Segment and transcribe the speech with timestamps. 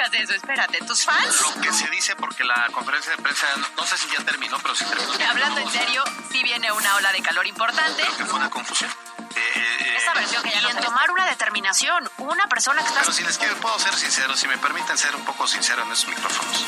[0.00, 1.54] Hagas eso, espérate, tus fans...
[1.54, 4.58] Lo que se dice porque la conferencia de prensa, no, no sé si ya terminó,
[4.60, 5.12] pero sí terminó.
[5.28, 8.02] Hablando en serio, sí viene una ola de calor importante.
[8.02, 8.90] Creo que fue una confusión.
[9.36, 13.00] Eh, eh, Esa versión que ya no tomar una determinación, una persona que está...
[13.00, 15.92] Pero si les quiero, puedo ser sincero, si me permiten ser un poco sincero en
[15.92, 16.64] esos micrófonos.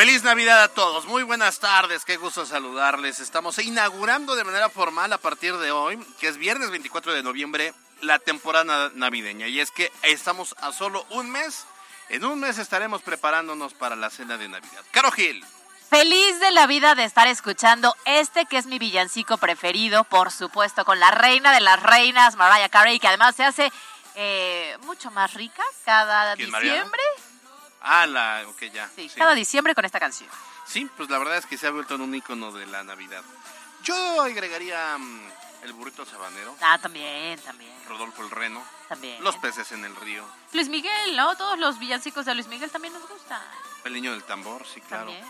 [0.00, 3.20] Feliz Navidad a todos, muy buenas tardes, qué gusto saludarles.
[3.20, 7.74] Estamos inaugurando de manera formal a partir de hoy, que es viernes 24 de noviembre,
[8.00, 9.46] la temporada navideña.
[9.48, 11.66] Y es que estamos a solo un mes,
[12.08, 14.82] en un mes estaremos preparándonos para la cena de Navidad.
[14.90, 15.44] Caro Gil.
[15.90, 20.86] Feliz de la vida de estar escuchando este que es mi villancico preferido, por supuesto,
[20.86, 23.70] con la reina de las reinas, Mariah Carey, que además se hace
[24.14, 26.90] eh, mucho más rica cada ¿Quién, Mariana?
[27.80, 28.88] Ah, la, ok, ya.
[28.94, 29.18] Sí, sí.
[29.18, 30.28] cada diciembre con esta canción.
[30.66, 33.22] Sí, pues la verdad es que se ha vuelto en un icono de la Navidad.
[33.82, 35.20] Yo agregaría mm,
[35.62, 39.22] el burrito sabanero, Ah, también, también, Rodolfo el Reno, también.
[39.24, 41.34] los peces en el río, Luis Miguel, ¿no?
[41.36, 43.40] Todos los villancicos de Luis Miguel también nos gustan.
[43.84, 45.06] el niño del tambor, sí, claro.
[45.06, 45.26] También.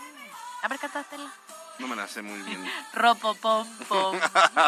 [0.63, 1.31] A ver, cántatela.
[1.79, 2.71] No me la sé muy bien.
[2.93, 4.19] Ropo, pom, pom.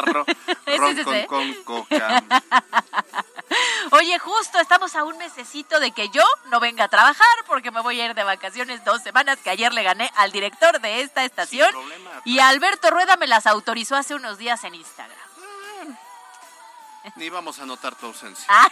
[0.05, 0.25] Ro-
[0.77, 2.23] ron es con, con coca.
[3.91, 7.81] Oye, justo estamos a un mesecito de que yo no venga a trabajar porque me
[7.81, 11.23] voy a ir de vacaciones dos semanas que ayer le gané al director de esta
[11.23, 15.17] estación problema, y Alberto Rueda me las autorizó hace unos días en Instagram.
[17.17, 18.45] Ni vamos a notar tu ausencia.
[18.47, 18.69] Ah.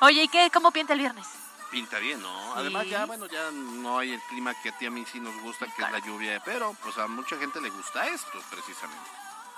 [0.00, 0.48] Oye, ¿y qué?
[0.52, 1.26] ¿Cómo pinta el viernes?
[1.76, 2.30] Pinta bien, ¿no?
[2.30, 2.52] Sí.
[2.56, 5.38] Además ya, bueno, ya no hay el clima que a ti a mí sí nos
[5.42, 9.10] gusta, que es la lluvia, pero pues a mucha gente le gusta esto, precisamente.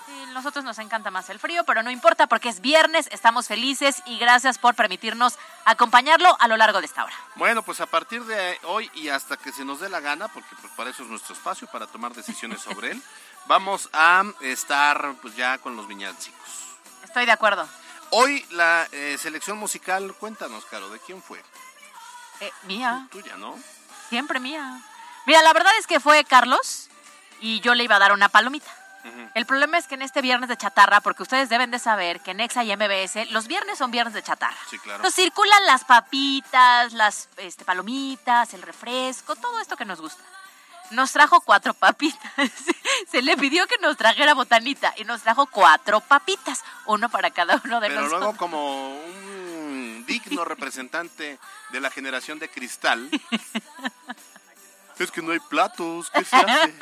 [0.04, 4.02] Sí, nosotros nos encanta más el frío, pero no importa porque es viernes, estamos felices
[4.04, 7.14] y gracias por permitirnos acompañarlo a lo largo de esta hora.
[7.36, 10.56] Bueno, pues a partir de hoy y hasta que se nos dé la gana, porque
[10.60, 13.02] pues para eso es nuestro espacio, para tomar decisiones sobre él,
[13.46, 16.48] vamos a estar pues ya con los viñancicos.
[17.04, 17.68] Estoy de acuerdo.
[18.10, 21.40] Hoy la eh, selección musical, cuéntanos, Caro, ¿de quién fue?
[22.40, 23.08] Eh, mía.
[23.10, 23.58] Tuya, ¿no?
[24.08, 24.80] Siempre mía.
[25.26, 26.88] Mira, la verdad es que fue Carlos
[27.40, 28.70] y yo le iba a dar una palomita.
[29.34, 32.32] El problema es que en este viernes de chatarra, porque ustedes deben de saber que
[32.32, 34.56] en Exa y MBS los viernes son viernes de chatarra.
[34.68, 35.02] Sí, claro.
[35.02, 40.22] Nos circulan las papitas, las este, palomitas, el refresco, todo esto que nos gusta.
[40.90, 42.32] Nos trajo cuatro papitas.
[43.10, 47.60] Se le pidió que nos trajera botanita y nos trajo cuatro papitas, uno para cada
[47.64, 48.20] uno de Pero nosotros.
[48.20, 49.47] luego como un
[50.08, 51.38] digno representante
[51.70, 53.08] de la generación de cristal,
[54.98, 56.74] es que no hay platos, ¿qué se hace?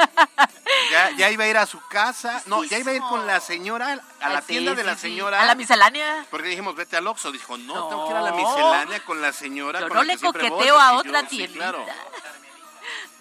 [0.90, 3.40] Ya, ya iba a ir a su casa, no, ya iba a ir con la
[3.40, 5.00] señora, a la Sí, tienda de sí, la sí.
[5.02, 5.42] señora.
[5.42, 6.24] A la miscelánea.
[6.30, 7.30] Porque dijimos, vete al Oxxo.
[7.30, 7.88] Dijo, no, No.
[7.88, 9.80] tengo que ir a la miscelánea con la señora.
[9.80, 11.84] Yo con no la le voy, coqueteo a otra yo- claro.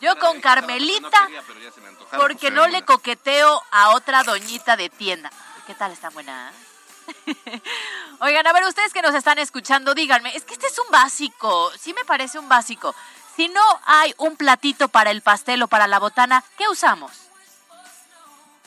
[0.02, 1.42] Yo con No Carmelita, quería,
[2.18, 5.30] porque pues, no le coqueteo a otra doñita de tienda.
[5.68, 6.52] ¿Qué tal está buena?
[8.20, 11.72] Oigan, a ver, ustedes que nos están escuchando, díganme, es que este es un básico,
[11.80, 12.96] sí me parece un básico.
[13.36, 17.12] Si no hay un platito para el pastel o para la botana, ¿qué usamos?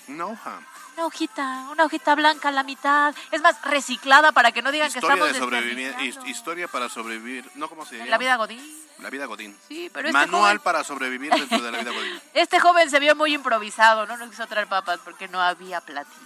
[0.08, 0.60] Una hoja.
[0.94, 3.14] Una hojita, una hojita blanca a la mitad.
[3.30, 5.94] Es más, reciclada para que no digan que Historia estamos de sobrevivir,
[6.26, 7.48] historia para sobrevivir.
[7.54, 8.10] No, ¿cómo se llama?
[8.10, 8.88] La vida godín.
[8.98, 9.56] La vida Godín.
[9.68, 12.20] Sí, pero este Manual joven- para sobrevivir dentro de la vida Godín.
[12.34, 16.16] Este joven se vio muy improvisado, no nos quiso traer papas porque no había platito.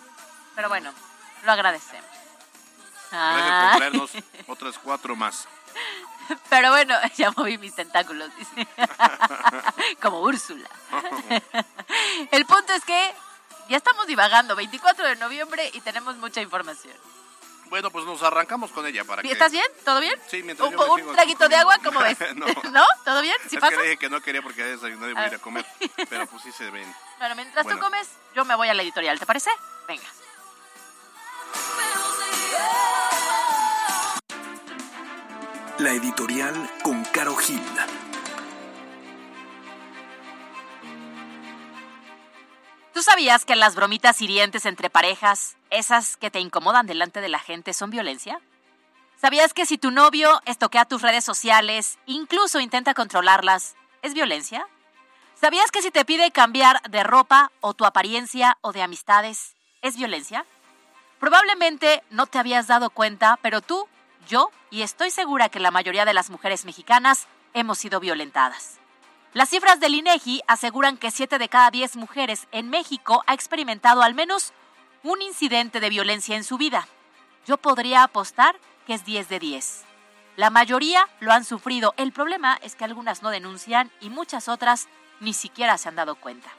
[0.55, 0.91] Pero bueno,
[1.45, 2.11] lo agradecemos.
[3.11, 4.11] Gracias por traernos
[4.49, 5.47] otras cuatro más.
[6.49, 8.67] pero bueno, ya moví mis tentáculos, dice.
[10.03, 10.69] Como Úrsula.
[12.31, 13.15] El punto es que
[13.69, 16.95] ya estamos divagando, 24 de noviembre y tenemos mucha información.
[17.69, 19.33] Bueno, pues nos arrancamos con ella para que...
[19.33, 19.65] ¿Estás bien?
[19.83, 20.15] ¿Todo bien?
[20.29, 21.79] Sí, mientras ¿Un, yo me un sigo traguito de agua?
[21.83, 22.19] ¿Cómo ves?
[22.37, 22.45] No.
[22.71, 22.85] ¿No?
[23.03, 23.35] ¿Todo bien?
[23.49, 23.71] ¿Sí es pasa?
[23.71, 25.41] que le dije que no quería porque a desayunar y voy a ir a Ah.
[25.41, 25.67] comer.
[26.11, 26.95] Pero pues sí se ven.
[27.19, 27.79] Bueno, mientras Bueno.
[27.79, 29.51] tú comes, yo me voy a la editorial, ¿te parece?
[29.89, 30.05] Venga.
[35.83, 37.61] La editorial con Caro Gil.
[42.95, 47.41] ¿Tú sabías que las bromitas hirientes entre parejas, esas que te incomodan delante de la
[47.41, 48.41] gente, son violencia?
[49.21, 54.69] ¿Sabías que si tu novio estoquea tus redes sociales, incluso intenta controlarlas, es violencia?
[55.35, 59.97] ¿Sabías que si te pide cambiar de ropa o tu apariencia o de amistades, es
[59.97, 60.47] violencia?
[61.19, 63.89] Probablemente no te habías dado cuenta, pero tú,
[64.29, 68.79] yo y estoy segura que la mayoría de las mujeres mexicanas hemos sido violentadas.
[69.35, 74.03] Las cifras del INEGI aseguran que 7 de cada 10 mujeres en México ha experimentado
[74.03, 74.53] al menos
[75.03, 76.87] un incidente de violencia en su vida.
[77.47, 79.85] Yo podría apostar que es 10 de 10.
[80.37, 81.95] La mayoría lo han sufrido.
[81.97, 84.89] El problema es que algunas no denuncian y muchas otras
[85.21, 86.51] ni siquiera se han dado cuenta.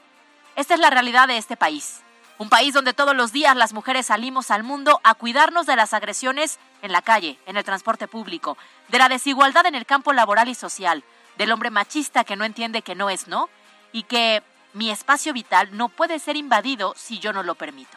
[0.56, 2.00] Esta es la realidad de este país.
[2.38, 5.94] Un país donde todos los días las mujeres salimos al mundo a cuidarnos de las
[5.94, 8.58] agresiones en la calle, en el transporte público,
[8.88, 11.04] de la desigualdad en el campo laboral y social,
[11.38, 13.48] del hombre machista que no entiende que no es no
[13.92, 14.42] y que
[14.72, 17.96] mi espacio vital no puede ser invadido si yo no lo permito.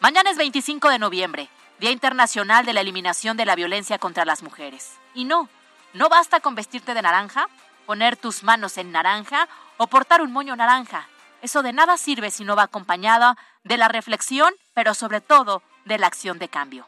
[0.00, 1.48] Mañana es 25 de noviembre,
[1.78, 4.92] Día Internacional de la Eliminación de la Violencia contra las Mujeres.
[5.14, 5.48] Y no,
[5.92, 7.48] no basta con vestirte de naranja,
[7.84, 11.06] poner tus manos en naranja o portar un moño naranja.
[11.40, 15.98] Eso de nada sirve si no va acompañada de la reflexión, pero sobre todo de
[15.98, 16.86] la acción de cambio.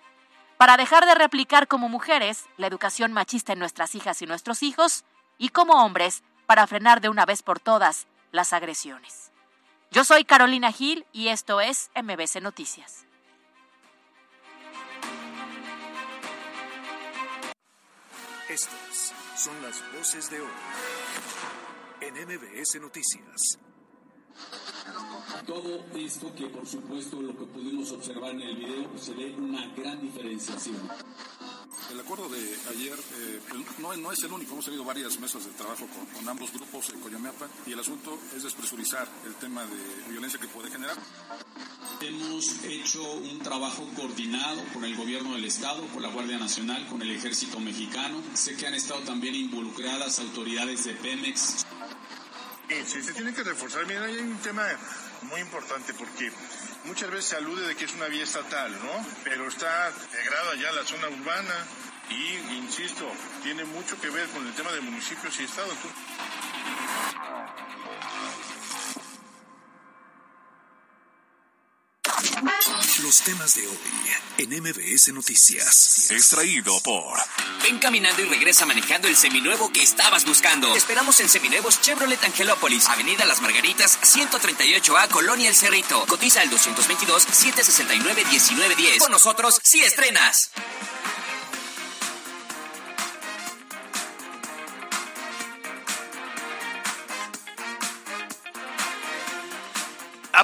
[0.56, 5.05] Para dejar de replicar como mujeres la educación machista en nuestras hijas y nuestros hijos,
[5.38, 9.31] y como hombres, para frenar de una vez por todas las agresiones.
[9.91, 13.06] Yo soy Carolina Gil y esto es MBC Noticias.
[18.49, 20.49] Estas son las voces de hoy
[22.00, 23.69] en MBS Noticias.
[25.46, 29.66] Todo esto que por supuesto lo que pudimos observar en el video se ve una
[29.75, 30.76] gran diferenciación.
[31.90, 35.44] El acuerdo de ayer eh, pues, no, no es el único, hemos tenido varias mesas
[35.44, 39.64] de trabajo con, con ambos grupos en Coyamapa y el asunto es despresurizar el tema
[39.64, 40.96] de violencia que puede generar.
[42.00, 47.02] Hemos hecho un trabajo coordinado con el gobierno del estado, con la Guardia Nacional, con
[47.02, 48.22] el ejército mexicano.
[48.34, 51.66] Sé que han estado también involucradas autoridades de Pemex.
[52.70, 53.84] Sí, se tiene que reforzar.
[53.87, 54.64] Mira, hay un tema
[55.22, 56.31] muy importante porque
[56.84, 59.06] muchas veces se alude de que es una vía estatal, ¿no?
[59.25, 61.55] Pero está integrada ya la zona urbana
[62.11, 63.11] y, insisto,
[63.43, 65.75] tiene mucho que ver con el tema de municipios y estados.
[73.10, 73.76] Los temas de hoy
[74.38, 76.12] en MBS Noticias.
[76.12, 77.18] Extraído por
[77.60, 80.70] Ven caminando y regresa manejando el seminuevo que estabas buscando.
[80.70, 86.06] Te esperamos en Seminuevos Chevrolet Angelópolis, Avenida Las Margaritas, 138A, Colonia El Cerrito.
[86.06, 88.98] Cotiza el 222-769-1910.
[88.98, 90.52] Con nosotros, si estrenas.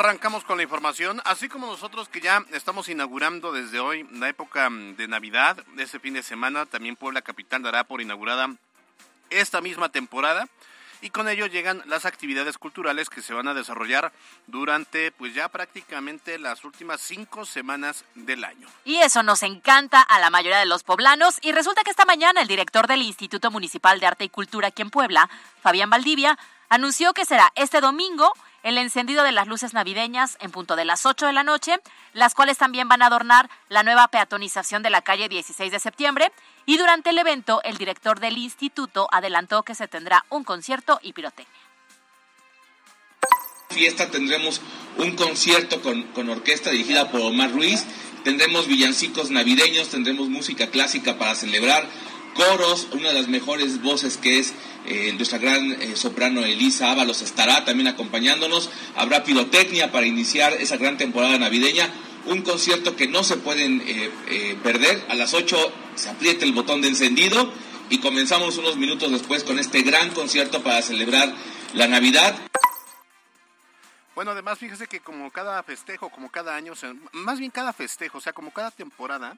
[0.06, 4.70] Arrancamos con la información, así como nosotros que ya estamos inaugurando desde hoy la época
[4.70, 8.54] mm, de Navidad, ese fin de semana, también Puebla Capital dará por inaugurada
[9.30, 10.46] esta misma temporada
[11.00, 14.12] y con ello llegan las actividades culturales que se van a desarrollar
[14.46, 18.68] durante pues ya prácticamente las últimas cinco semanas del año.
[18.84, 21.38] Y eso nos encanta a la mayoría de los poblanos.
[21.42, 24.82] Y resulta que esta mañana el director del Instituto Municipal de Arte y Cultura aquí
[24.82, 25.28] en Puebla,
[25.62, 28.32] Fabián Valdivia, anunció que será este domingo
[28.66, 31.78] el encendido de las luces navideñas en punto de las 8 de la noche,
[32.14, 36.32] las cuales también van a adornar la nueva peatonización de la calle 16 de septiembre.
[36.66, 41.12] Y durante el evento, el director del instituto adelantó que se tendrá un concierto y
[41.12, 41.54] pirotecnia.
[43.70, 44.60] fiesta tendremos
[44.98, 47.86] un concierto con, con orquesta dirigida por Omar Ruiz,
[48.24, 51.86] tendremos villancicos navideños, tendremos música clásica para celebrar,
[52.36, 57.22] coros, una de las mejores voces que es eh, nuestra gran eh, soprano Elisa Ábalos
[57.22, 61.90] estará también acompañándonos, habrá pirotecnia para iniciar esa gran temporada navideña,
[62.26, 65.56] un concierto que no se pueden eh, perder, a las 8
[65.94, 67.52] se aprieta el botón de encendido
[67.88, 71.32] y comenzamos unos minutos después con este gran concierto para celebrar
[71.72, 72.36] la Navidad.
[74.14, 76.72] Bueno, además fíjese que como cada festejo, como cada año,
[77.12, 79.36] más bien cada festejo, o sea, como cada temporada,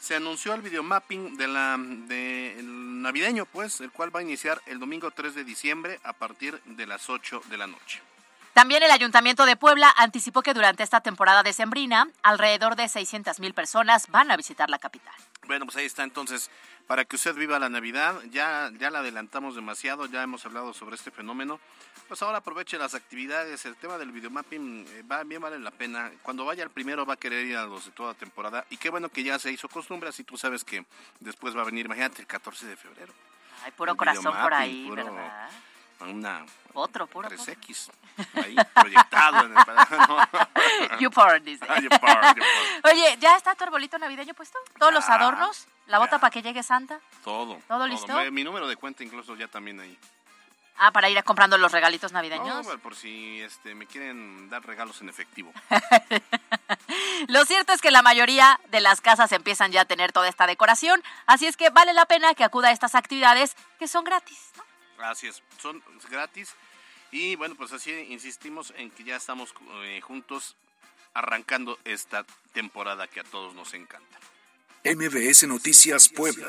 [0.00, 4.80] se anunció el videomapping de la de navideño, pues, el cual va a iniciar el
[4.80, 8.00] domingo 3 de diciembre a partir de las 8 de la noche.
[8.54, 13.54] También el Ayuntamiento de Puebla anticipó que durante esta temporada decembrina, alrededor de 600 mil
[13.54, 15.14] personas van a visitar la capital.
[15.46, 16.50] Bueno, pues ahí está entonces,
[16.86, 20.96] para que usted viva la Navidad, ya, ya la adelantamos demasiado, ya hemos hablado sobre
[20.96, 21.58] este fenómeno,
[22.08, 26.10] pues ahora aproveche las actividades, el tema del videomapping eh, va, bien vale la pena,
[26.22, 28.90] cuando vaya el primero va a querer ir a los de toda temporada, y qué
[28.90, 30.84] bueno que ya se hizo costumbre, así tú sabes que
[31.20, 33.12] después va a venir, imagínate, el 14 de febrero.
[33.64, 35.50] Hay puro corazón por ahí, puro- ¿verdad?
[36.00, 37.28] Una Otro, puro.
[37.28, 37.90] 3X,
[38.34, 39.64] ahí proyectado en el...
[41.00, 41.64] YouPorn, dice.
[41.68, 42.92] Ah, YouPorn, YouPorn.
[42.92, 44.58] Oye, ¿ya está tu arbolito navideño puesto?
[44.78, 45.66] ¿Todos los adornos?
[45.86, 47.00] ¿La bota para que llegue Santa?
[47.24, 47.58] Todo.
[47.68, 48.12] ¿Todo listo?
[48.18, 49.98] Mi- Mi número de cuenta incluso ya también ahí.
[50.82, 52.64] Ah, para ir comprando los regalitos No, navideños.
[52.64, 55.52] bueno, por si este, me quieren dar regalos en efectivo.
[57.28, 60.46] Lo cierto es que la mayoría de las casas empiezan ya a tener toda esta
[60.46, 64.52] decoración, así es que vale la pena que acuda a estas actividades que son gratis.
[64.56, 64.62] ¿no?
[65.02, 66.54] Así es, son gratis.
[67.10, 69.52] Y bueno, pues así insistimos en que ya estamos
[69.82, 70.56] eh, juntos
[71.14, 74.18] arrancando esta temporada que a todos nos encanta.
[74.84, 76.48] MBS Noticias Puebla.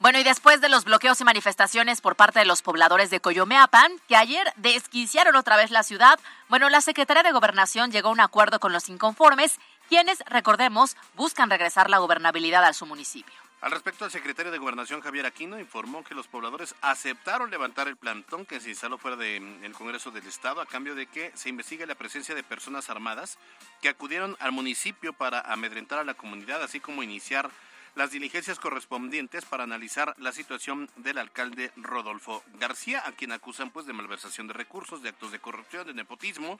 [0.00, 3.92] Bueno, y después de los bloqueos y manifestaciones por parte de los pobladores de Coyomeapan,
[4.08, 8.20] que ayer desquiciaron otra vez la ciudad, bueno, la Secretaría de Gobernación llegó a un
[8.20, 13.41] acuerdo con los inconformes, quienes, recordemos, buscan regresar la gobernabilidad a su municipio.
[13.62, 17.96] Al respecto, el secretario de Gobernación Javier Aquino informó que los pobladores aceptaron levantar el
[17.96, 21.86] plantón que se instaló fuera del Congreso del Estado a cambio de que se investigue
[21.86, 23.38] la presencia de personas armadas
[23.80, 27.52] que acudieron al municipio para amedrentar a la comunidad, así como iniciar
[27.94, 33.86] las diligencias correspondientes para analizar la situación del alcalde Rodolfo García, a quien acusan pues
[33.86, 36.58] de malversación de recursos, de actos de corrupción, de nepotismo.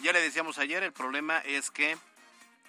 [0.00, 1.96] Ya le decíamos ayer, el problema es que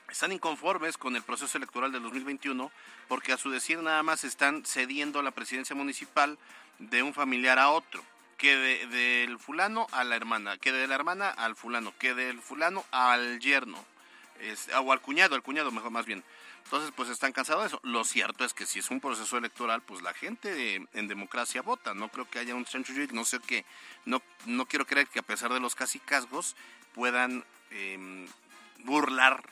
[0.10, 2.72] están inconformes con el proceso electoral del 2021
[3.08, 6.38] porque a su decir nada más están cediendo la presidencia municipal
[6.80, 8.04] de un familiar a otro,
[8.38, 12.42] que de- del fulano a la hermana, que de la hermana al fulano, que del
[12.42, 13.84] fulano al yerno,
[14.42, 16.24] es- o al cuñado, al cuñado mejor más bien.
[16.66, 17.80] Entonces, pues están cansados de eso.
[17.84, 21.94] Lo cierto es que si es un proceso electoral, pues la gente en democracia vota.
[21.94, 23.64] No creo que haya un chanchullo, no sé qué.
[24.04, 26.56] No, no quiero creer que a pesar de los casicazgos
[26.96, 28.28] puedan em,
[28.80, 29.44] burlar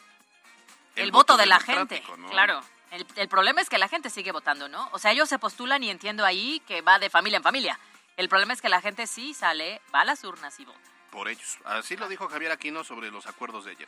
[0.95, 2.62] El, voto, de la gente, claro.
[2.91, 4.89] El, el problema es que la gente sigue votando, ¿no?
[4.91, 7.79] O sea, ellos se postulan y entiendo ahí que va de familia en familia.
[8.15, 10.79] El problema es que la gente sí sale, va a las urnas y vota.
[11.12, 11.57] Por ellos.
[11.65, 13.88] Así lo dijo Javier Aquino sobre los acuerdos de ayer.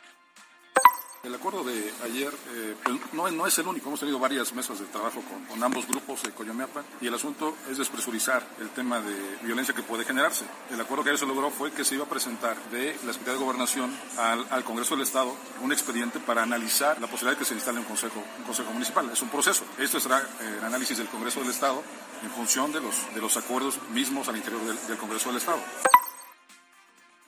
[1.26, 2.76] El acuerdo de ayer eh,
[3.12, 6.84] no, es el único, hemos tenido varias mesas de trabajo con, ambos grupos de Coyomeapan
[7.00, 10.44] y el asunto es despresurizar el tema de violencia que puede generarse.
[10.70, 13.40] El acuerdo que ayer se logró fue que se iba a presentar de la Secretaría
[13.40, 17.54] de Gobernación al, Congreso del Estado un expediente para analizar la posibilidad de que se
[17.54, 19.10] instale un consejo, un consejo municipal.
[19.10, 19.64] Es un proceso.
[19.78, 21.82] Esto será eh, el análisis del Congreso del Estado
[22.22, 25.58] en función de los, de los acuerdos mismos al interior del Congreso del Estado.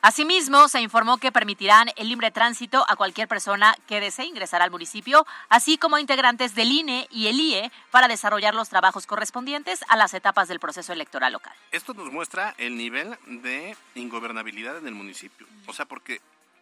[0.00, 4.70] Asimismo, se informó que permitirán el libre tránsito a cualquier persona que desee ingresar al
[4.70, 9.84] municipio, así como a integrantes del INE y el IE para desarrollar los trabajos correspondientes
[9.88, 11.52] a las etapas del proceso electoral local.
[11.72, 15.48] Esto nos muestra el nivel de ingobernabilidad en el municipio.
[15.66, 16.20] O sea, porque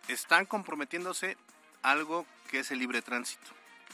[0.09, 1.37] están comprometiéndose
[1.83, 3.51] algo que es el libre tránsito.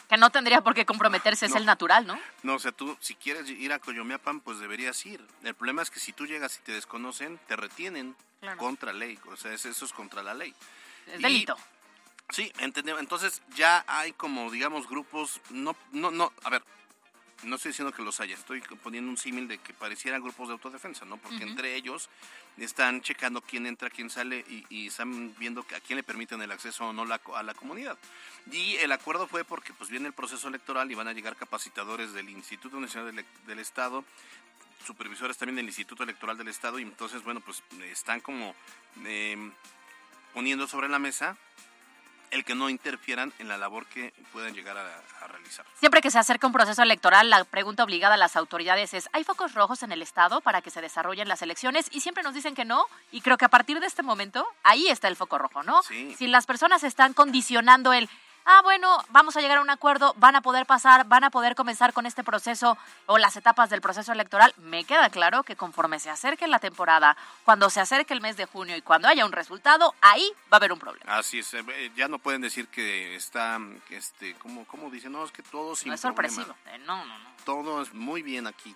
[0.09, 2.19] Que no tendría por qué comprometerse, es el natural, ¿no?
[2.43, 5.25] No, o sea, tú si quieres ir a Coyomeapan, pues deberías ir.
[5.43, 8.59] El problema es que si tú llegas y te desconocen, te retienen Claro.
[8.59, 9.19] contra ley.
[9.31, 10.55] O sea, es- eso es contra la ley.
[11.07, 11.57] Es Y- delito.
[12.31, 13.01] Sí, entendemos.
[13.01, 16.63] Entonces ya hay como, digamos, grupos, no, no, no, a ver,
[17.43, 20.53] no estoy diciendo que los haya, estoy poniendo un símil de que parecieran grupos de
[20.55, 21.17] autodefensa, ¿no?
[21.17, 22.09] Porque entre ellos
[22.57, 26.53] están checando quién entra, quién sale y, y están viendo a quién le permiten el
[26.53, 27.99] acceso o no la- a la comunidad.
[28.51, 32.13] Y el acuerdo fue porque pues viene el proceso electoral y van a llegar capacitadores
[32.13, 34.05] del Instituto Nacional del, del Estado,
[34.87, 38.55] supervisores también del Instituto Electoral del Estado y entonces, bueno, pues están como
[39.05, 39.37] eh,
[40.35, 41.37] poniendo sobre la mesa
[42.33, 45.65] el que no interfieran en la labor que puedan llegar a, a realizar.
[45.79, 49.23] Siempre que se acerca un proceso electoral, la pregunta obligada a las autoridades es, ¿hay
[49.23, 51.87] focos rojos en el Estado para que se desarrollen las elecciones?
[51.93, 54.89] Y siempre nos dicen que no, y creo que a partir de este momento, ahí
[54.89, 55.83] está el foco rojo, ¿no?
[55.83, 56.15] Sí.
[56.19, 58.09] Si las personas están condicionando el,
[58.45, 61.55] ah, bueno, vamos a llegar a un acuerdo, van a poder pasar, van a poder
[61.55, 65.99] comenzar con este proceso o las etapas del proceso electoral, me queda claro que conforme
[65.99, 69.33] se acerque la temporada, cuando se acerque el mes de junio y cuando haya un
[69.33, 71.17] resultado, ahí va a haber un problema.
[71.19, 73.59] Así es, eh, ya no pueden decir que está,
[73.91, 76.29] este, como, como dicen, no, es que todo sin No es problema.
[76.31, 76.57] sorpresivo.
[76.67, 77.25] Eh, no, no, no.
[77.45, 78.75] Todo es muy bien aquí,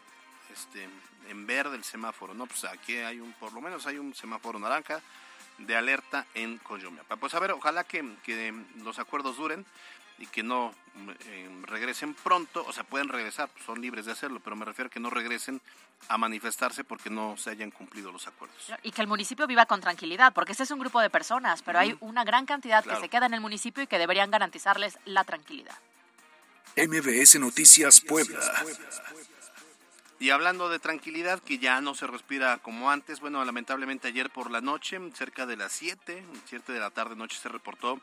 [0.52, 0.88] este,
[1.28, 2.46] en verde el semáforo, ¿no?
[2.46, 5.00] Pues aquí hay un, por lo menos hay un semáforo naranja
[5.58, 7.16] de alerta en Coyomeapa.
[7.16, 9.64] Pues a ver, ojalá que, que los acuerdos duren
[10.18, 10.74] y que no
[11.26, 14.90] eh, regresen pronto, o sea, pueden regresar, son libres de hacerlo, pero me refiero a
[14.90, 15.60] que no regresen
[16.08, 18.72] a manifestarse porque no se hayan cumplido los acuerdos.
[18.82, 21.78] Y que el municipio viva con tranquilidad, porque este es un grupo de personas, pero
[21.78, 25.24] hay una gran cantidad que se queda en el municipio y que deberían garantizarles la
[25.24, 25.76] tranquilidad.
[26.76, 28.40] MBS Noticias Puebla.
[30.18, 34.50] Y hablando de tranquilidad, que ya no se respira como antes, bueno, lamentablemente ayer por
[34.50, 38.00] la noche, cerca de las 7, 7 de la tarde noche se reportó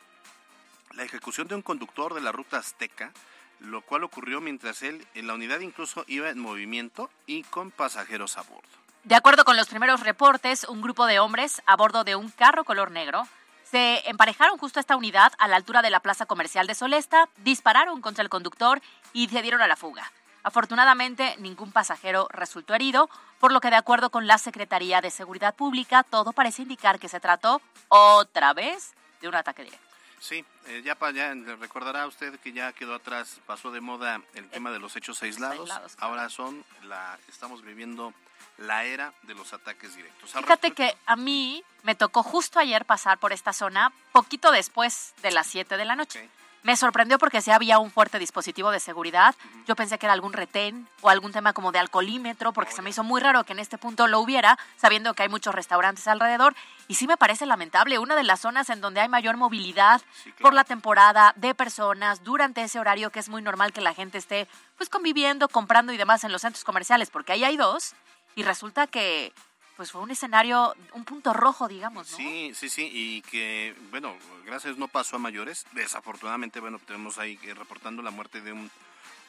[0.93, 3.11] la ejecución de un conductor de la ruta azteca,
[3.59, 8.37] lo cual ocurrió mientras él en la unidad incluso iba en movimiento y con pasajeros
[8.37, 8.69] a bordo.
[9.05, 12.63] De acuerdo con los primeros reportes, un grupo de hombres a bordo de un carro
[12.63, 13.27] color negro
[13.63, 17.27] se emparejaron justo a esta unidad a la altura de la plaza comercial de Solesta,
[17.37, 18.81] dispararon contra el conductor
[19.13, 20.11] y se dieron a la fuga.
[20.43, 23.09] Afortunadamente, ningún pasajero resultó herido,
[23.39, 27.09] por lo que de acuerdo con la Secretaría de Seguridad Pública, todo parece indicar que
[27.09, 29.93] se trató otra vez de un ataque directo.
[30.19, 34.49] Sí, eh, ya, para ya recordará usted que ya quedó atrás, pasó de moda el
[34.49, 35.69] tema de los hechos aislados.
[35.97, 38.13] Ahora son la estamos viviendo
[38.57, 40.31] la era de los ataques directos.
[40.31, 45.31] Fíjate que a mí me tocó justo ayer pasar por esta zona, poquito después de
[45.31, 46.29] las 7 de la noche.
[46.63, 49.35] Me sorprendió porque sí había un fuerte dispositivo de seguridad.
[49.67, 52.89] Yo pensé que era algún retén o algún tema como de alcoholímetro, porque se me
[52.89, 56.55] hizo muy raro que en este punto lo hubiera, sabiendo que hay muchos restaurantes alrededor.
[56.87, 60.01] Y sí me parece lamentable, una de las zonas en donde hay mayor movilidad
[60.39, 64.17] por la temporada de personas durante ese horario que es muy normal que la gente
[64.17, 67.93] esté pues conviviendo, comprando y demás en los centros comerciales, porque ahí hay dos.
[68.35, 69.33] Y resulta que
[69.75, 72.17] pues fue un escenario, un punto rojo, digamos, ¿no?
[72.17, 74.15] Sí, sí, sí, y que, bueno,
[74.45, 75.65] gracias no pasó a mayores.
[75.71, 78.69] Desafortunadamente, bueno, tenemos ahí reportando la muerte de, un,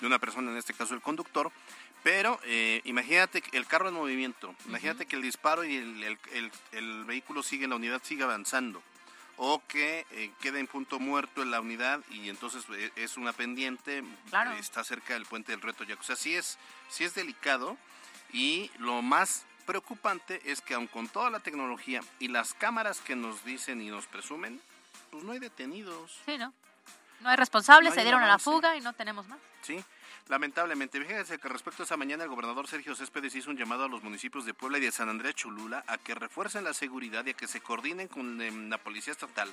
[0.01, 1.51] de una persona, en este caso el conductor.
[2.03, 7.05] Pero eh, imagínate el carro en movimiento, imagínate que el disparo y el, el, el,
[7.07, 8.83] vehículo sigue, la unidad sigue avanzando.
[9.37, 13.33] O que eh, queda en punto muerto en la unidad y entonces eh, es una
[13.33, 14.05] pendiente,
[14.59, 15.95] está cerca del puente del reto ya.
[15.95, 16.59] O sea, sí es,
[16.91, 17.79] sí es delicado
[18.33, 23.17] y lo más preocupante es que aun con toda la tecnología y las cámaras que
[23.17, 24.61] nos dicen y nos presumen,
[25.11, 26.21] pues no hay detenidos.
[26.25, 26.53] Sí, ¿no?
[27.21, 29.39] No hay responsables, se dieron a la fuga y no tenemos más.
[29.63, 29.83] Sí,
[30.29, 31.01] lamentablemente.
[31.01, 34.03] Fíjense que respecto a esa mañana el gobernador Sergio Céspedes hizo un llamado a los
[34.03, 37.35] municipios de Puebla y de San Andrés Cholula a que refuercen la seguridad y a
[37.35, 39.51] que se coordinen con em, la policía estatal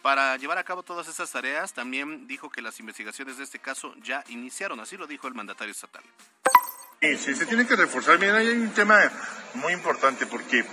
[0.00, 1.74] para llevar a cabo todas esas tareas.
[1.74, 5.72] También dijo que las investigaciones de este caso ya iniciaron, así lo dijo el mandatario
[5.72, 6.02] estatal.
[7.02, 8.18] Sí, sí, se tiene que reforzar.
[8.18, 9.00] Miren, hay un tema
[9.54, 10.66] muy importante porque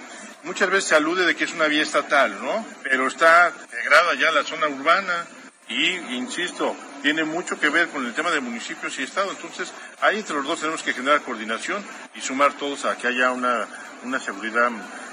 [0.43, 2.65] muchas veces se alude de que es una vía estatal, ¿no?
[2.83, 5.25] Pero está integrada ya la zona urbana
[5.69, 5.87] y,
[6.17, 9.31] insisto, tiene mucho que ver con el tema de municipios y estado.
[9.31, 11.81] Entonces, ahí entre los dos tenemos que generar coordinación
[12.13, 13.65] y sumar todos a que haya una,
[14.03, 14.69] una seguridad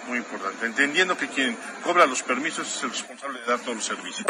[0.08, 3.84] muy importante, entendiendo que quien cobra los permisos es el responsable de dar todos los
[3.84, 4.26] servicios.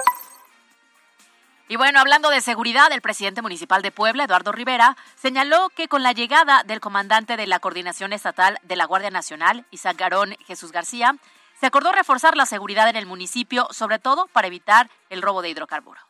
[1.67, 6.03] Y bueno, hablando de seguridad, el presidente municipal de Puebla, Eduardo Rivera, señaló que con
[6.03, 10.73] la llegada del comandante de la Coordinación Estatal de la Guardia Nacional, Isaac Garón Jesús
[10.73, 11.17] García,
[11.59, 15.49] se acordó reforzar la seguridad en el municipio, sobre todo para evitar el robo de
[15.49, 16.01] hidrocarburo.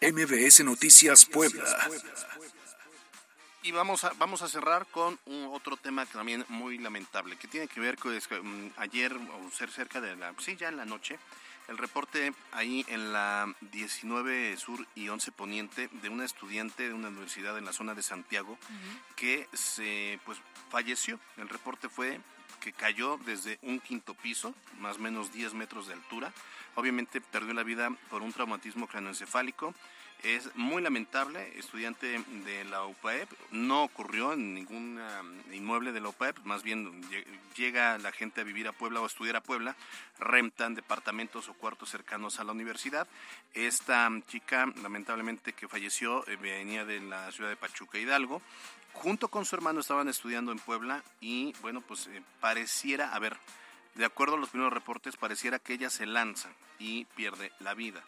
[0.00, 1.64] MBS Noticias Puebla.
[3.62, 7.66] Y vamos a, vamos a cerrar con un otro tema también muy lamentable, que tiene
[7.66, 11.18] que ver con mm, ayer, o ser cerca de la, sí, ya en la noche,
[11.68, 17.08] el reporte ahí en la 19 Sur y 11 Poniente de una estudiante de una
[17.08, 18.58] universidad en la zona de Santiago
[19.16, 20.38] que se pues
[20.70, 21.18] falleció.
[21.36, 22.20] El reporte fue
[22.60, 26.32] que cayó desde un quinto piso, más o menos 10 metros de altura.
[26.74, 29.74] Obviamente perdió la vida por un traumatismo craneoencefálico
[30.22, 35.00] es muy lamentable, estudiante de la UPAEP, no ocurrió en ningún
[35.52, 37.02] inmueble de la UPAEP, más bien
[37.56, 39.76] llega la gente a vivir a Puebla o a estudiar a Puebla,
[40.18, 43.06] rentan departamentos o cuartos cercanos a la universidad.
[43.54, 48.42] Esta chica, lamentablemente que falleció, eh, venía de la ciudad de Pachuca Hidalgo,
[48.92, 53.36] junto con su hermano estaban estudiando en Puebla y bueno, pues eh, pareciera, a ver,
[53.96, 58.02] de acuerdo a los primeros reportes, pareciera que ella se lanza y pierde la vida.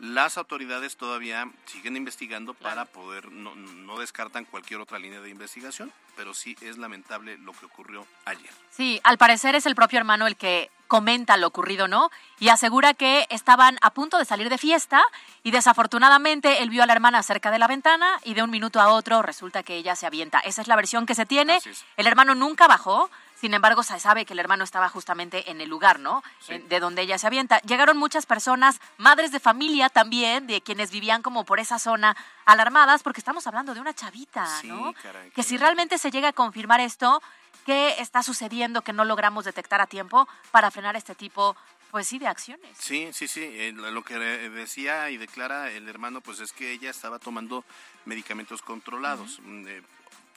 [0.00, 5.92] Las autoridades todavía siguen investigando para poder, no, no descartan cualquier otra línea de investigación,
[6.16, 8.50] pero sí es lamentable lo que ocurrió ayer.
[8.70, 12.10] Sí, al parecer es el propio hermano el que comenta lo ocurrido, ¿no?
[12.38, 15.02] Y asegura que estaban a punto de salir de fiesta
[15.42, 18.80] y desafortunadamente él vio a la hermana cerca de la ventana y de un minuto
[18.80, 20.40] a otro resulta que ella se avienta.
[20.40, 21.60] Esa es la versión que se tiene.
[21.96, 25.68] El hermano nunca bajó, sin embargo, se sabe que el hermano estaba justamente en el
[25.68, 26.22] lugar, ¿no?
[26.48, 27.60] De donde ella se avienta.
[27.60, 33.02] Llegaron muchas personas, madres de familia también, de quienes vivían como por esa zona, alarmadas,
[33.02, 34.94] porque estamos hablando de una chavita, ¿no?
[35.34, 37.22] que si realmente se llega a confirmar esto,
[37.66, 41.56] ¿qué está sucediendo que no logramos detectar a tiempo para frenar este tipo
[41.94, 42.76] pues sí, de acciones.
[42.76, 43.40] Sí, sí, sí.
[43.40, 47.64] Eh, lo que decía y declara el hermano, pues es que ella estaba tomando
[48.04, 49.38] medicamentos controlados.
[49.44, 49.82] Mm, eh,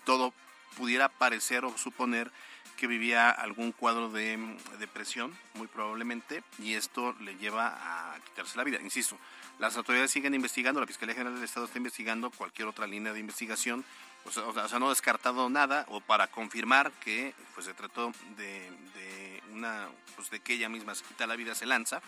[0.03, 0.36] todo
[0.77, 2.31] pudiera parecer o suponer
[2.77, 8.57] que vivía algún cuadro de mm, depresión, muy probablemente, y esto le lleva a quitarse
[8.57, 8.79] la vida.
[8.81, 9.17] Insisto,
[9.59, 13.19] las autoridades siguen investigando, la Fiscalía General del Estado está investigando cualquier otra línea de
[13.19, 13.83] investigación,
[14.25, 18.13] o sea, o sea no ha descartado nada, o para confirmar que pues se trató
[18.37, 22.01] de, de una, pues de que ella misma se quita la vida, se lanza,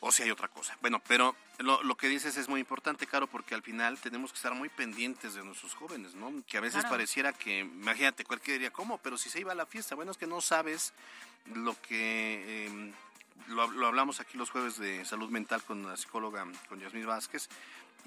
[0.00, 0.76] o si hay otra cosa.
[0.80, 4.36] Bueno, pero lo, lo, que dices es muy importante, Caro, porque al final tenemos que
[4.36, 6.32] estar muy pendientes de nuestros jóvenes, ¿no?
[6.46, 8.98] Que a veces pareciera que, imagínate, cualquiera diría, ¿cómo?
[8.98, 10.92] Pero si se iba a la fiesta, bueno, es que no sabes
[11.54, 12.66] lo que...
[12.66, 12.92] Eh,
[13.66, 17.48] lo, lo, hablamos aquí los jueves de salud mental con la psicóloga, con Yasmín Vázquez,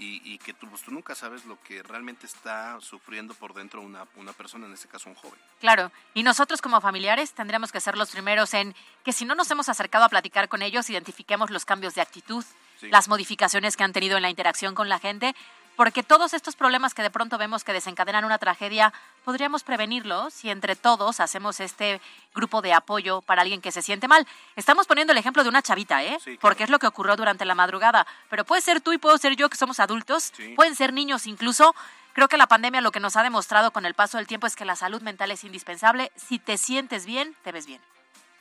[0.01, 4.05] y, que tú, pues, tú, nunca sabes lo que realmente está sufriendo por dentro una,
[4.15, 5.37] una persona, en este caso un joven.
[5.59, 9.51] Claro, y nosotros como familiares tendríamos que ser los primeros en que si no nos
[9.51, 12.45] hemos acercado a platicar con ellos, identifiquemos los cambios de actitud,
[12.81, 15.35] las modificaciones que han tenido en la interacción con la gente,
[15.79, 18.91] porque todos estos problemas que de pronto vemos que desencadenan una tragedia,
[19.23, 22.01] podríamos prevenirlos si entre todos hacemos este
[22.35, 24.27] grupo de apoyo para alguien que se siente mal.
[24.57, 26.17] Estamos poniendo el ejemplo de una chavita, ¿eh?
[26.41, 29.37] Porque es lo que ocurrió durante la madrugada, pero puede ser tú y puedo ser
[29.37, 31.73] yo que somos adultos, pueden ser niños incluso.
[32.11, 34.57] Creo que la pandemia lo que nos ha demostrado con el paso del tiempo es
[34.57, 36.11] que la salud mental es indispensable.
[36.17, 37.79] Si te sientes bien, te ves bien.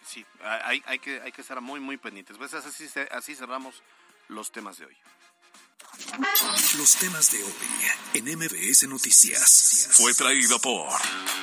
[0.05, 2.37] Sí, hay, hay, que, hay que estar muy, muy pendientes.
[2.37, 3.81] Pues así, así cerramos
[4.27, 4.96] los temas de hoy.
[6.77, 7.55] Los temas de hoy
[8.14, 9.88] en MBS Noticias.
[9.93, 10.88] Fue traído por.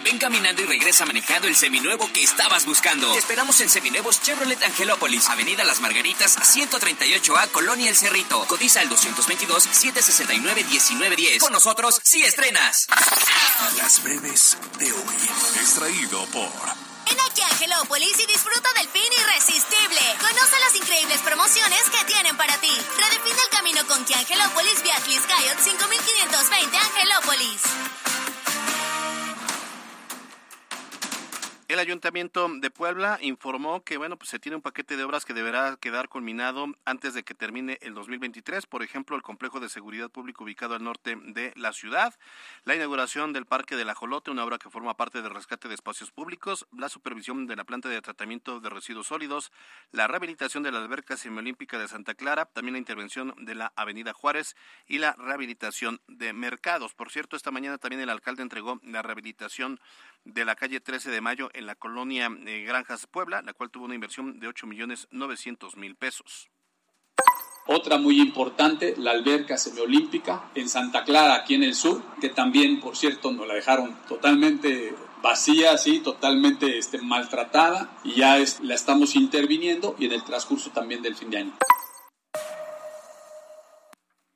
[0.03, 3.11] Ven caminando y regresa manejando el seminuevo que estabas buscando.
[3.11, 8.45] Te esperamos en Seminuevos Chevrolet Angelópolis, Avenida Las Margaritas, 138A, Colonia El Cerrito.
[8.47, 11.39] Codiza el 222-769-1910.
[11.39, 12.87] Con nosotros, si estrenas.
[13.77, 15.15] Las breves de hoy.
[15.59, 16.51] Extraído por.
[17.05, 20.01] Ven aquí a Angelópolis y disfruta del fin irresistible.
[20.19, 22.71] Conoce las increíbles promociones que tienen para ti.
[22.97, 27.61] Redefine el camino con que Angelópolis vía Coyote 5520 Angelópolis.
[31.67, 35.33] El Ayuntamiento de Puebla informó que bueno, pues se tiene un paquete de obras que
[35.33, 40.11] deberá quedar culminado antes de que termine el 2023, por ejemplo, el complejo de seguridad
[40.11, 42.13] pública ubicado al norte de la ciudad,
[42.65, 46.11] la inauguración del Parque del Ajolote, una obra que forma parte del rescate de espacios
[46.11, 49.51] públicos, la supervisión de la planta de tratamiento de residuos sólidos,
[49.91, 54.13] la rehabilitación de la alberca semiolímpica de Santa Clara, también la intervención de la Avenida
[54.13, 56.93] Juárez y la rehabilitación de mercados.
[56.93, 59.79] Por cierto, esta mañana también el alcalde entregó la rehabilitación
[60.25, 63.85] de la calle 13 de Mayo en la colonia eh, Granjas Puebla, la cual tuvo
[63.85, 66.49] una inversión de 8 millones 900 mil pesos.
[67.67, 72.79] Otra muy importante, la alberca semiolímpica en Santa Clara, aquí en el sur, que también,
[72.79, 79.15] por cierto, nos la dejaron totalmente vacía, sí, totalmente este, maltratada, y ya la estamos
[79.15, 81.57] interviniendo y en el transcurso también del fin de año.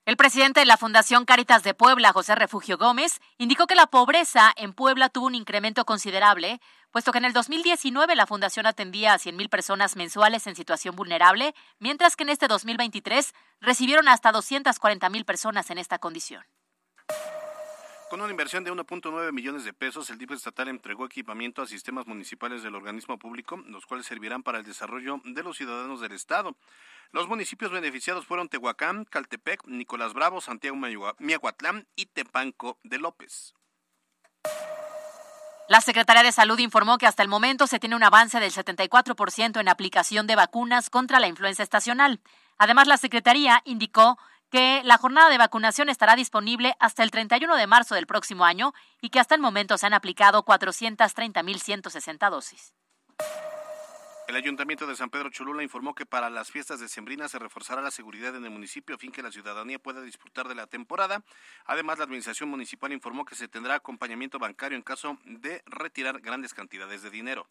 [0.09, 4.51] El presidente de la Fundación Cáritas de Puebla, José Refugio Gómez, indicó que la pobreza
[4.55, 9.19] en Puebla tuvo un incremento considerable, puesto que en el 2019 la fundación atendía a
[9.19, 15.69] 100.000 personas mensuales en situación vulnerable, mientras que en este 2023 recibieron hasta 240.000 personas
[15.69, 16.43] en esta condición.
[18.09, 22.07] Con una inversión de 1.9 millones de pesos, el DIF estatal entregó equipamiento a sistemas
[22.07, 26.55] municipales del organismo público, los cuales servirán para el desarrollo de los ciudadanos del Estado.
[27.11, 30.75] Los municipios beneficiados fueron Tehuacán, Caltepec, Nicolás Bravo, Santiago
[31.19, 33.53] Miahuatlán y Tepanco de López.
[35.67, 39.59] La Secretaría de Salud informó que hasta el momento se tiene un avance del 74%
[39.59, 42.21] en aplicación de vacunas contra la influenza estacional.
[42.57, 44.17] Además, la Secretaría indicó
[44.49, 48.73] que la jornada de vacunación estará disponible hasta el 31 de marzo del próximo año
[49.01, 52.73] y que hasta el momento se han aplicado 430.160 dosis.
[54.29, 57.81] El Ayuntamiento de San Pedro Cholula informó que para las fiestas de Sembrina se reforzará
[57.81, 61.23] la seguridad en el municipio a fin que la ciudadanía pueda disfrutar de la temporada.
[61.65, 66.53] Además, la Administración Municipal informó que se tendrá acompañamiento bancario en caso de retirar grandes
[66.53, 67.49] cantidades de dinero.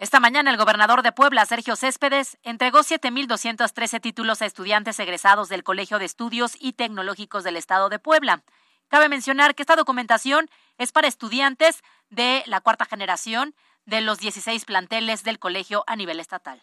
[0.00, 5.64] Esta mañana el gobernador de Puebla, Sergio Céspedes, entregó 7.213 títulos a estudiantes egresados del
[5.64, 8.44] Colegio de Estudios y Tecnológicos del Estado de Puebla.
[8.86, 13.56] Cabe mencionar que esta documentación es para estudiantes de la cuarta generación
[13.86, 16.62] de los 16 planteles del colegio a nivel estatal.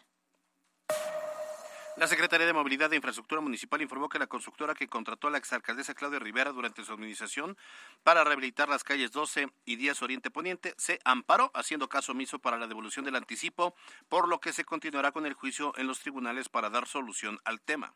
[1.97, 5.38] La Secretaría de Movilidad e Infraestructura Municipal informó que la constructora que contrató a la
[5.38, 7.55] exalcaldesa Claudia Rivera durante su administración
[8.03, 12.58] para rehabilitar las calles 12 y 10 Oriente Poniente se amparó, haciendo caso omiso para
[12.58, 13.75] la devolución del anticipo,
[14.10, 17.62] por lo que se continuará con el juicio en los tribunales para dar solución al
[17.62, 17.93] tema.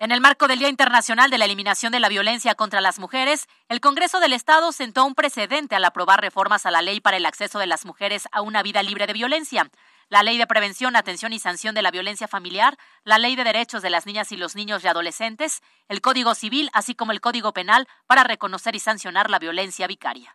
[0.00, 3.46] En el marco del Día Internacional de la Eliminación de la Violencia contra las Mujeres,
[3.68, 7.26] el Congreso del Estado sentó un precedente al aprobar reformas a la ley para el
[7.26, 9.70] acceso de las mujeres a una vida libre de violencia.
[10.08, 13.82] La Ley de Prevención, Atención y Sanción de la Violencia Familiar, la Ley de Derechos
[13.82, 17.52] de las Niñas y los Niños y Adolescentes, el Código Civil, así como el Código
[17.52, 20.34] Penal para reconocer y sancionar la violencia vicaria.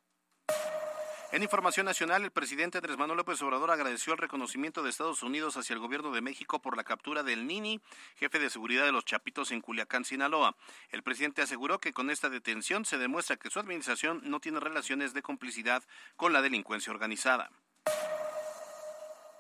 [1.35, 5.57] En información nacional, el presidente Andrés Manuel López Obrador agradeció el reconocimiento de Estados Unidos
[5.57, 7.81] hacia el gobierno de México por la captura del Nini,
[8.15, 10.55] jefe de seguridad de los Chapitos en Culiacán, Sinaloa.
[10.91, 15.13] El presidente aseguró que con esta detención se demuestra que su administración no tiene relaciones
[15.13, 15.83] de complicidad
[16.15, 17.51] con la delincuencia organizada.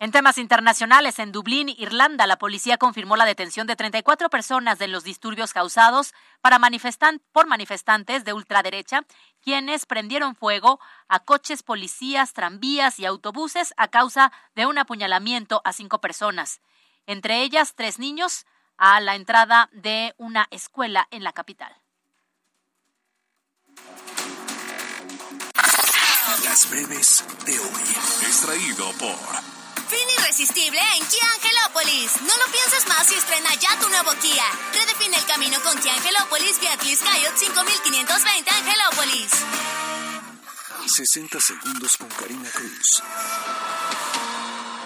[0.01, 4.89] En temas internacionales, en Dublín, Irlanda, la policía confirmó la detención de 34 personas de
[4.89, 9.05] los disturbios causados para manifestan por manifestantes de ultraderecha,
[9.41, 15.71] quienes prendieron fuego a coches, policías, tranvías y autobuses a causa de un apuñalamiento a
[15.71, 16.59] cinco personas,
[17.07, 18.45] entre ellas tres niños,
[18.77, 21.73] a la entrada de una escuela en la capital.
[26.43, 27.81] Las breves de hoy.
[28.27, 29.54] Extraído por
[29.95, 32.21] Fin irresistible en Kia Angelópolis.
[32.21, 34.43] No lo pienses más y estrena ya tu nuevo Kia.
[34.73, 39.31] Redefine el camino con Kia Angelópolis Beatriz Coyote 5520 Angelópolis.
[40.85, 43.03] 60 segundos con Karina Cruz.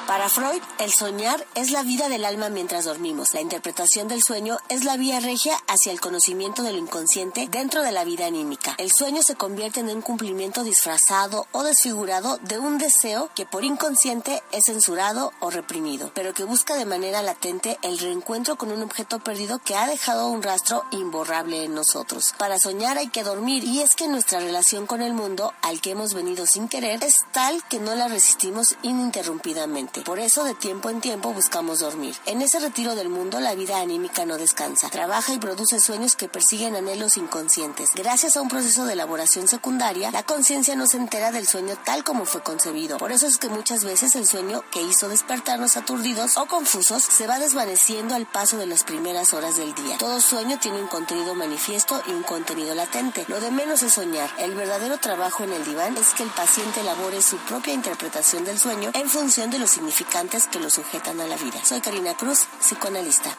[0.10, 3.36] Para Freud, el soñar es la vida del alma mientras dormimos.
[3.36, 7.84] La interpretación del sueño es la vía regia hacia el conocimiento de lo inconsciente dentro
[7.84, 8.74] de la vida anímica.
[8.80, 13.63] El sueño se convierte en un cumplimiento disfrazado o desfigurado de un deseo que por
[13.63, 18.82] inconsciente es censurado o reprimido, pero que busca de manera latente el reencuentro con un
[18.82, 22.34] objeto perdido que ha dejado un rastro imborrable en nosotros.
[22.39, 25.91] Para soñar hay que dormir y es que nuestra relación con el mundo al que
[25.91, 29.98] hemos venido sin querer es tal que no la resistimos ininterrumpidamente.
[30.03, 32.15] Por eso de tiempo en tiempo buscamos dormir.
[32.25, 34.89] En ese retiro del mundo la vida anímica no descansa.
[34.89, 37.91] Trabaja y produce sueños que persiguen anhelos inconscientes.
[37.95, 42.03] Gracias a un proceso de elaboración secundaria, la conciencia no se entera del sueño tal
[42.03, 42.97] como fue concebido.
[42.97, 47.27] Por eso es que muchas veces el sueño que hizo despertarnos aturdidos o confusos se
[47.27, 49.97] va desvaneciendo al paso de las primeras horas del día.
[49.97, 53.25] Todo sueño tiene un contenido manifiesto y un contenido latente.
[53.27, 54.29] Lo de menos es soñar.
[54.38, 58.59] El verdadero trabajo en el diván es que el paciente elabore su propia interpretación del
[58.59, 61.63] sueño en función de los significados significantes que lo sujetan a la vida.
[61.63, 63.30] Soy Karina Cruz, psicoanalista.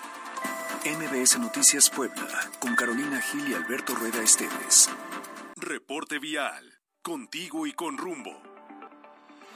[0.85, 4.89] MBS Noticias Puebla, con Carolina Gil y Alberto Rueda Esteves.
[5.57, 8.50] Reporte vial, contigo y con rumbo.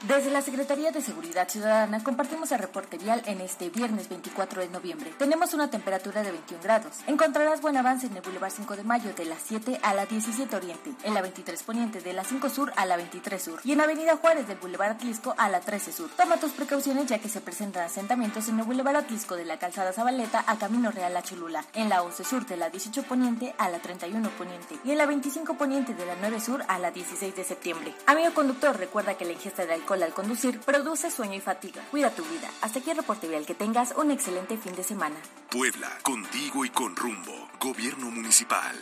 [0.07, 4.69] Desde la Secretaría de Seguridad Ciudadana compartimos el reporte vial en este viernes 24 de
[4.69, 5.11] noviembre.
[5.17, 6.93] Tenemos una temperatura de 21 grados.
[7.07, 10.55] Encontrarás buen avance en el Boulevard 5 de Mayo de la 7 a la 17
[10.55, 13.81] Oriente, en la 23 Poniente de la 5 Sur a la 23 Sur y en
[13.81, 16.11] Avenida Juárez del Boulevard Atlisco a la 13 Sur.
[16.15, 19.91] Toma tus precauciones ya que se presentan asentamientos en el Boulevard Atlisco de la Calzada
[19.91, 23.69] Zabaleta a Camino Real a Cholula, en la 11 Sur de la 18 Poniente a
[23.69, 27.35] la 31 Poniente y en la 25 Poniente de la 9 Sur a la 16
[27.35, 27.95] de septiembre.
[28.05, 31.83] Amigo conductor, recuerda que la ingesta de alcohol al conducir produce sueño y fatiga.
[31.91, 32.49] Cuida tu vida.
[32.61, 33.45] Hasta aquí el reporte vial.
[33.45, 35.15] Que tengas un excelente fin de semana.
[35.49, 37.49] Puebla, contigo y con rumbo.
[37.59, 38.75] Gobierno Municipal.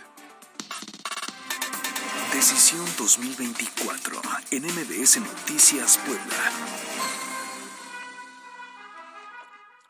[2.33, 4.21] Decisión 2024
[4.51, 7.22] en MBS Noticias Puebla.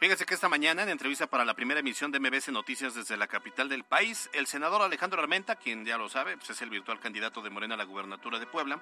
[0.04, 3.28] Fíjense que esta mañana, en entrevista para la primera emisión de MBS Noticias desde la
[3.28, 7.00] capital del país, el senador Alejandro Armenta, quien ya lo sabe, pues es el virtual
[7.00, 8.80] candidato de Morena a la gubernatura de Puebla,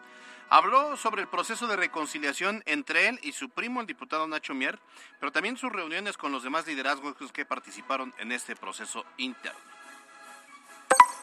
[0.50, 4.80] habló sobre el proceso de reconciliación entre él y su primo, el diputado Nacho Mier,
[5.20, 9.60] pero también sus reuniones con los demás liderazgos que participaron en este proceso interno.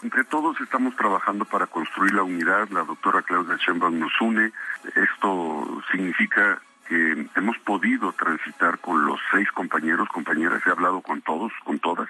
[0.05, 2.69] Entre todos estamos trabajando para construir la unidad.
[2.69, 4.53] La doctora Claudia Sheinbaum nos une.
[4.95, 11.53] Esto significa que hemos podido transitar con los seis compañeros, compañeras, he hablado con todos,
[11.65, 12.09] con todas.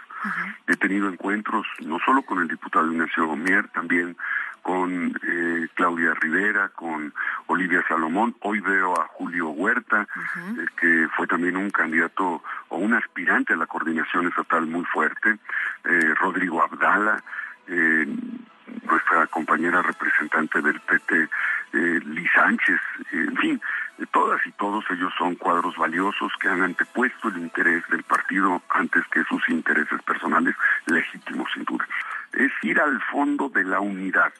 [0.69, 4.17] He tenido encuentros no solo con el diputado Ignacio Gomier, también
[4.63, 7.13] con eh, Claudia Rivera, con
[7.47, 8.37] Olivia Salomón.
[8.41, 13.57] Hoy veo a Julio Huerta, eh, que fue también un candidato o un aspirante a
[13.57, 15.39] la coordinación estatal muy fuerte.
[15.85, 17.23] Eh, Rodrigo Abdala,
[18.85, 21.29] nuestra compañera representante del PT,
[21.73, 22.81] Liz Sánchez,
[23.13, 23.61] en fin,
[24.07, 29.03] todas y todos ellos son cuadros valiosos que han antepuesto el interés del partido antes
[29.13, 30.55] que sus intereses personales,
[30.87, 31.87] legítimos sin duda.
[32.33, 34.33] Es ir al fondo de la unidad.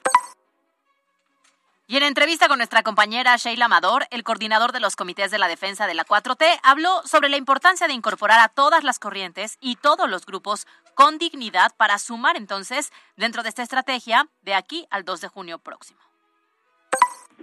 [1.91, 5.49] Y en entrevista con nuestra compañera Sheila Amador, el coordinador de los comités de la
[5.49, 9.77] defensa de la 4T, habló sobre la importancia de incorporar a todas las corrientes y
[9.77, 15.07] todos los grupos con dignidad para sumar entonces dentro de esta estrategia de aquí al
[15.07, 16.08] 2 de junio próximo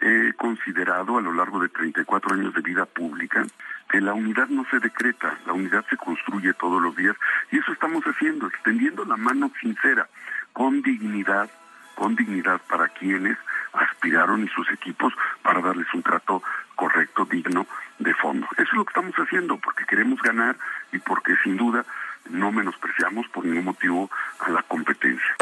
[0.06, 3.44] he considerado a lo largo de 34 años de vida pública
[3.90, 7.16] que la unidad no se decreta, la unidad se construye todos los días
[7.52, 10.08] y eso estamos haciendo, extendiendo la mano sincera,
[10.54, 11.50] con dignidad,
[11.96, 13.36] con dignidad para quienes
[13.74, 16.44] aspiraron y sus equipos para darles un trato
[16.76, 17.66] correcto, digno,
[17.98, 18.48] de fondo.
[18.58, 20.56] Eso es lo que estamos haciendo porque queremos ganar
[20.92, 21.84] y porque sin duda
[22.30, 25.36] no menospreciamos por ningún motivo a la competencia.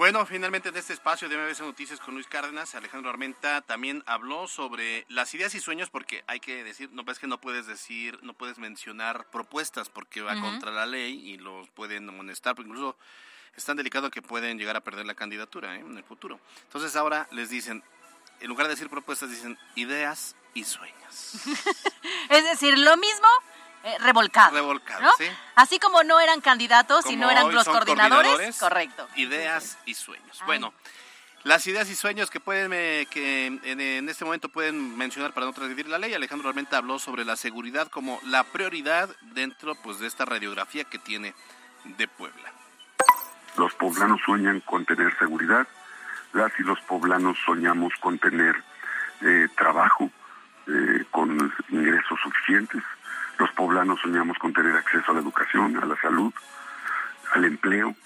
[0.00, 4.48] Bueno, finalmente en este espacio de MBS Noticias con Luis Cárdenas, Alejandro Armenta también habló
[4.48, 8.18] sobre las ideas y sueños, porque hay que decir, no es que no puedes decir,
[8.22, 12.96] no puedes mencionar propuestas porque va contra la ley y los pueden amonestar, incluso
[13.54, 15.80] es tan delicado que pueden llegar a perder la candidatura ¿eh?
[15.80, 16.40] en el futuro.
[16.62, 17.84] Entonces ahora les dicen,
[18.40, 21.34] en lugar de decir propuestas, dicen ideas y sueños.
[22.30, 23.28] es decir, lo mismo
[23.82, 24.52] eh, revolcado.
[24.52, 25.24] Revolcado, sí.
[25.54, 29.08] Así como no eran candidatos y no eran los coordinadores, correcto.
[29.16, 30.42] Ideas y sueños.
[30.44, 30.74] Bueno,
[31.44, 35.54] las ideas y sueños que pueden eh, que en, este momento pueden mencionar para no
[35.54, 36.12] transgredir la ley.
[36.12, 40.98] Alejandro Armenta habló sobre la seguridad como la prioridad dentro pues de esta radiografía que
[40.98, 41.34] tiene
[41.84, 42.52] de Puebla.
[43.56, 45.66] Los poblanos sueñan con tener seguridad,
[46.34, 48.62] las y los poblanos soñamos con tener
[49.22, 50.10] eh, trabajo,
[51.10, 52.80] con ingresos suficientes,
[53.40, 56.32] los poblanos soñamos con tener acceso a la educación, a la salud,
[57.32, 57.96] al empleo,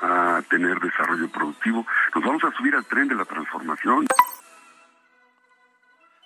[0.00, 1.86] a tener desarrollo productivo.
[2.14, 4.06] Nos vamos a subir al tren de la transformación.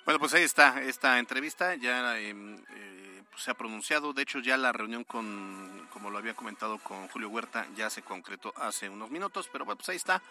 [0.07, 4.39] Bueno, pues ahí está esta entrevista, ya em, eh, pues se ha pronunciado, de hecho
[4.39, 8.89] ya la reunión con, como lo había comentado con Julio Huerta, ya se concretó hace
[8.89, 10.23] unos minutos, pero bueno, pues ahí está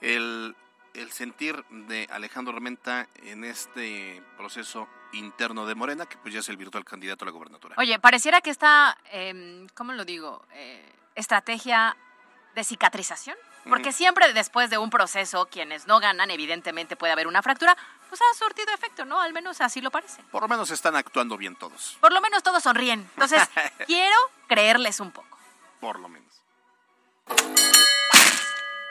[0.00, 0.56] el,
[0.94, 6.48] el sentir de Alejandro Armenta en este proceso interno de Morena, que pues ya es
[6.48, 7.74] el virtual candidato a la gobernatura.
[7.78, 10.44] Oye, pareciera que esta, eh, ¿cómo lo digo?
[10.52, 11.96] Eh, estrategia
[12.54, 13.36] de cicatrización,
[13.68, 17.76] porque siempre después de un proceso, quienes no ganan, evidentemente puede haber una fractura,
[18.08, 19.20] pues ha surtido efecto, ¿no?
[19.20, 20.22] Al menos así lo parece.
[20.30, 21.98] Por lo menos están actuando bien todos.
[22.00, 23.00] Por lo menos todos sonríen.
[23.00, 23.42] Entonces,
[23.86, 25.38] quiero creerles un poco.
[25.80, 26.28] Por lo menos.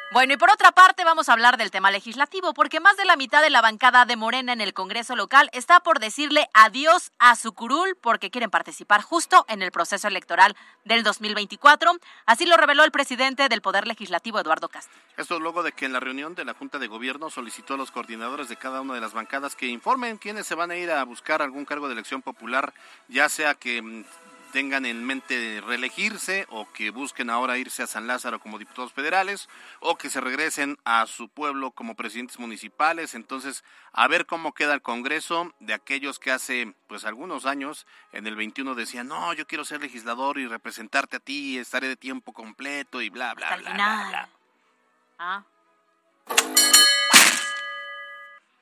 [0.09, 3.17] Bueno, y por otra parte vamos a hablar del tema legislativo, porque más de la
[3.17, 7.35] mitad de la bancada de Morena en el Congreso local está por decirle adiós a
[7.35, 11.91] su curul porque quieren participar justo en el proceso electoral del 2024.
[12.25, 14.97] Así lo reveló el presidente del Poder Legislativo, Eduardo Castillo.
[15.17, 17.91] Esto luego de que en la reunión de la Junta de Gobierno solicitó a los
[17.91, 21.03] coordinadores de cada una de las bancadas que informen quiénes se van a ir a
[21.03, 22.73] buscar algún cargo de elección popular,
[23.09, 24.05] ya sea que mm,
[24.57, 29.49] tengan en mente reelegirse o que busquen ahora irse a San Lázaro como diputados federales
[29.81, 33.13] o que se regresen a su pueblo como presidentes municipales.
[33.13, 38.25] Entonces, a ver cómo queda el Congreso de aquellos que hace pues algunos años, en
[38.25, 42.33] el 21 decían, no, yo quiero ser legislador y representarte a ti, estaré de tiempo
[42.33, 44.29] completo y bla, bla, bla, bla, bla.
[45.19, 45.43] Ah.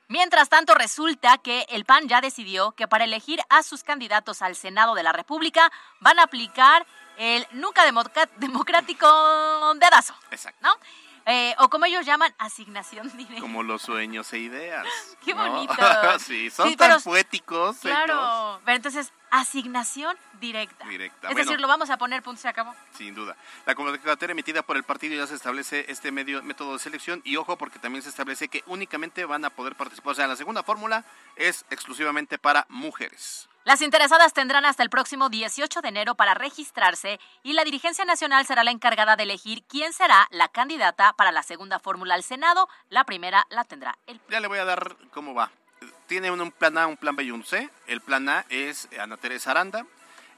[0.08, 4.54] Mientras tanto, resulta que el PAN ya decidió que para elegir a sus candidatos al
[4.54, 6.86] Senado de la República van a aplicar
[7.18, 7.82] el nunca
[8.36, 10.14] democrático dedazo.
[10.30, 10.60] Exacto.
[10.62, 10.74] ¿No?
[11.28, 13.40] Eh, o como ellos llaman, asignación directa.
[13.40, 14.86] Como los sueños e ideas.
[15.24, 15.74] Qué bonito.
[16.20, 17.78] sí, son tan poéticos.
[17.78, 18.60] Claro.
[18.64, 20.86] Pero entonces, asignación directa.
[20.86, 21.28] Directa.
[21.30, 22.74] Es decir, lo vamos a poner, punto, se acabó.
[22.96, 23.36] Sin duda.
[23.66, 27.36] La convocatoria emitida por el partido ya se establece este medio, método de selección y
[27.36, 30.12] ojo porque también se establece que únicamente van a poder participar.
[30.12, 33.48] O sea, la segunda fórmula es exclusivamente para mujeres.
[33.66, 38.46] Las interesadas tendrán hasta el próximo 18 de enero para registrarse y la dirigencia nacional
[38.46, 42.68] será la encargada de elegir quién será la candidata para la segunda fórmula al Senado.
[42.90, 44.20] La primera la tendrá el.
[44.30, 45.50] Ya le voy a dar cómo va.
[46.06, 47.68] Tiene un plan A, un plan B y un C.
[47.88, 49.84] El plan A es Ana Teresa Aranda.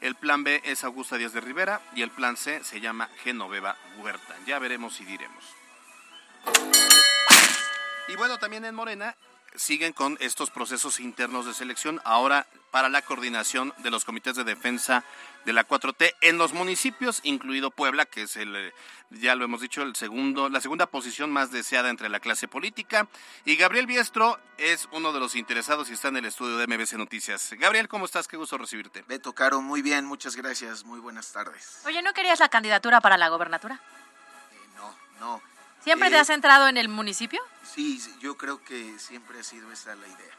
[0.00, 3.76] El plan B es Augusta Díaz de Rivera y el plan C se llama Genoveva
[3.98, 4.36] Huerta.
[4.46, 5.44] Ya veremos y diremos.
[8.08, 9.14] Y bueno, también en Morena
[9.54, 14.44] siguen con estos procesos internos de selección ahora para la coordinación de los comités de
[14.44, 15.04] defensa
[15.44, 18.72] de la 4T en los municipios, incluido Puebla, que es el, eh,
[19.10, 23.08] ya lo hemos dicho, el segundo, la segunda posición más deseada entre la clase política.
[23.44, 26.94] Y Gabriel Biestro es uno de los interesados y está en el estudio de MBC
[26.94, 27.54] Noticias.
[27.58, 28.28] Gabriel, ¿cómo estás?
[28.28, 29.04] Qué gusto recibirte.
[29.08, 31.80] Beto Caro, muy bien, muchas gracias, muy buenas tardes.
[31.86, 33.80] Oye, ¿no querías la candidatura para la gobernatura?
[34.52, 35.57] Eh, no, no.
[35.88, 37.40] ¿Siempre te Eh, has centrado en el municipio?
[37.62, 40.34] Sí, sí, yo creo que siempre ha sido esa la idea.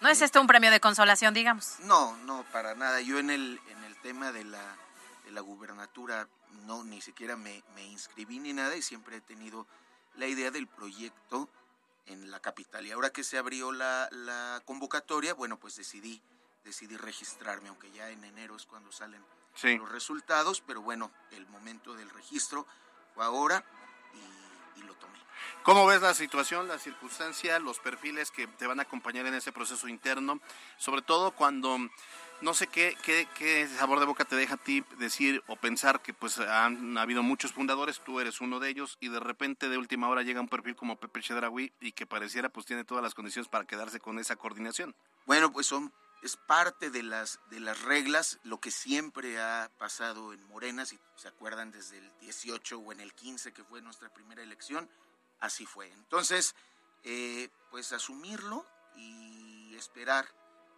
[0.00, 1.74] ¿No es esto un premio de consolación, digamos?
[1.80, 3.00] No, no, para nada.
[3.00, 4.76] Yo en el, en el tema de la,
[5.24, 6.28] de la gubernatura
[6.66, 9.66] no, ni siquiera me, me inscribí ni nada y siempre he tenido
[10.14, 11.48] la idea del proyecto
[12.06, 12.86] en la capital.
[12.86, 16.22] Y ahora que se abrió la, la convocatoria, bueno, pues decidí,
[16.62, 19.24] decidí registrarme, aunque ya en enero es cuando salen
[19.56, 19.76] Sí.
[19.78, 22.68] los resultados, pero bueno, el momento del registro
[23.16, 23.64] fue ahora
[24.82, 25.02] lo.
[25.62, 29.52] ¿Cómo ves la situación, la circunstancia, los perfiles que te van a acompañar en ese
[29.52, 30.40] proceso interno?
[30.76, 31.78] Sobre todo cuando
[32.40, 32.96] no sé qué,
[33.78, 37.52] sabor de boca te deja a ti decir o pensar que pues han habido muchos
[37.52, 40.74] fundadores, tú eres uno de ellos y de repente de última hora llega un perfil
[40.74, 44.34] como Pepe Chedraui y que pareciera pues tiene todas las condiciones para quedarse con esa
[44.34, 44.96] coordinación.
[45.26, 45.92] Bueno, pues son
[46.22, 50.98] es parte de las de las reglas, lo que siempre ha pasado en Morena, si
[51.16, 54.88] se acuerdan desde el 18 o en el 15 que fue nuestra primera elección,
[55.40, 55.88] así fue.
[55.90, 56.54] Entonces,
[57.02, 58.64] eh, pues asumirlo
[58.94, 60.26] y esperar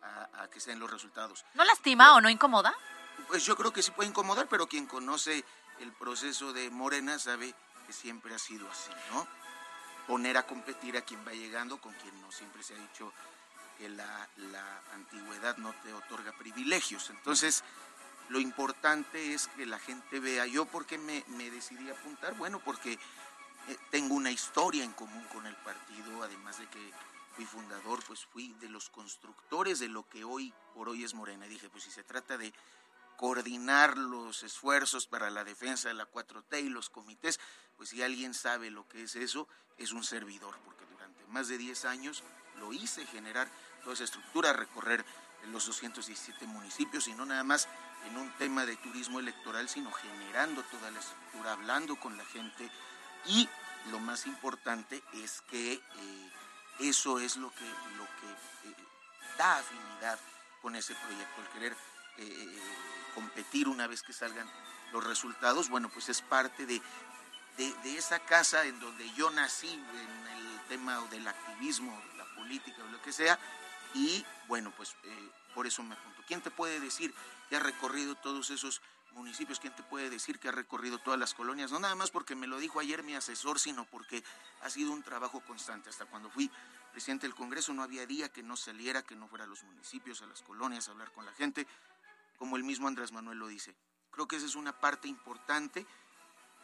[0.03, 1.45] a, que sean los resultados.
[1.55, 2.75] ¿No lastima o no incomoda?
[3.29, 5.45] Pues yo creo que sí puede incomodar, pero quien conoce
[5.81, 7.55] el proceso de Morena sabe
[7.87, 9.27] que siempre ha sido así, ¿no?
[10.07, 13.13] Poner a competir a quien va llegando con quien no siempre se ha dicho
[13.79, 14.29] que la,
[14.93, 17.11] antigüedad no te otorga privilegios.
[17.11, 17.65] Entonces,
[18.29, 22.61] lo importante es que la gente vea, yo por qué me, me decidí apuntar, bueno,
[22.61, 26.93] porque eh, tengo una historia en común con el partido, además de que
[27.35, 31.47] fui fundador, pues fui de los constructores de lo que hoy por hoy es Morena.
[31.47, 32.53] Dije, pues si se trata de
[33.17, 37.41] coordinar los esfuerzos para la defensa de la 4T y los comités,
[37.77, 39.49] pues si alguien sabe lo que es eso,
[39.79, 42.23] es un servidor, porque durante más de 10 años
[42.59, 43.49] lo hice generar
[43.85, 45.05] toda esa estructura, recorrer
[45.53, 47.69] los 217 municipios y no nada más
[48.07, 52.71] en un tema de turismo electoral, sino generando toda la estructura, hablando con la gente.
[53.27, 53.49] Y
[53.91, 56.33] lo más importante es que eh,
[56.81, 57.65] eso es lo que,
[57.97, 58.75] lo que eh,
[59.39, 60.19] da afinidad
[60.61, 61.77] con ese proyecto, el querer
[62.19, 62.59] eh,
[63.15, 64.51] competir una vez que salgan
[64.93, 66.81] los resultados, bueno, pues es parte de,
[67.57, 72.83] de, esa casa en donde yo nací en el tema del activismo, de la política
[72.85, 73.39] o lo que sea,
[73.95, 76.23] y bueno, pues eh, por eso me apunto.
[76.27, 77.15] ¿Quién te puede decir
[77.49, 78.83] que ha recorrido todos esos
[79.15, 81.71] municipios, ¿quién te puede decir que ha recorrido todas las colonias?
[81.71, 84.23] No nada más porque me lo dijo ayer mi asesor, sino porque
[84.63, 85.89] ha sido un trabajo constante.
[85.89, 86.51] Hasta cuando fui
[86.93, 90.23] presidente del Congreso no había día que no saliera, que no fuera a los municipios,
[90.23, 91.67] a las colonias, a hablar con la gente,
[92.39, 93.75] como el mismo Andrés Manuel lo dice.
[94.11, 95.87] Creo que esa es una parte importante.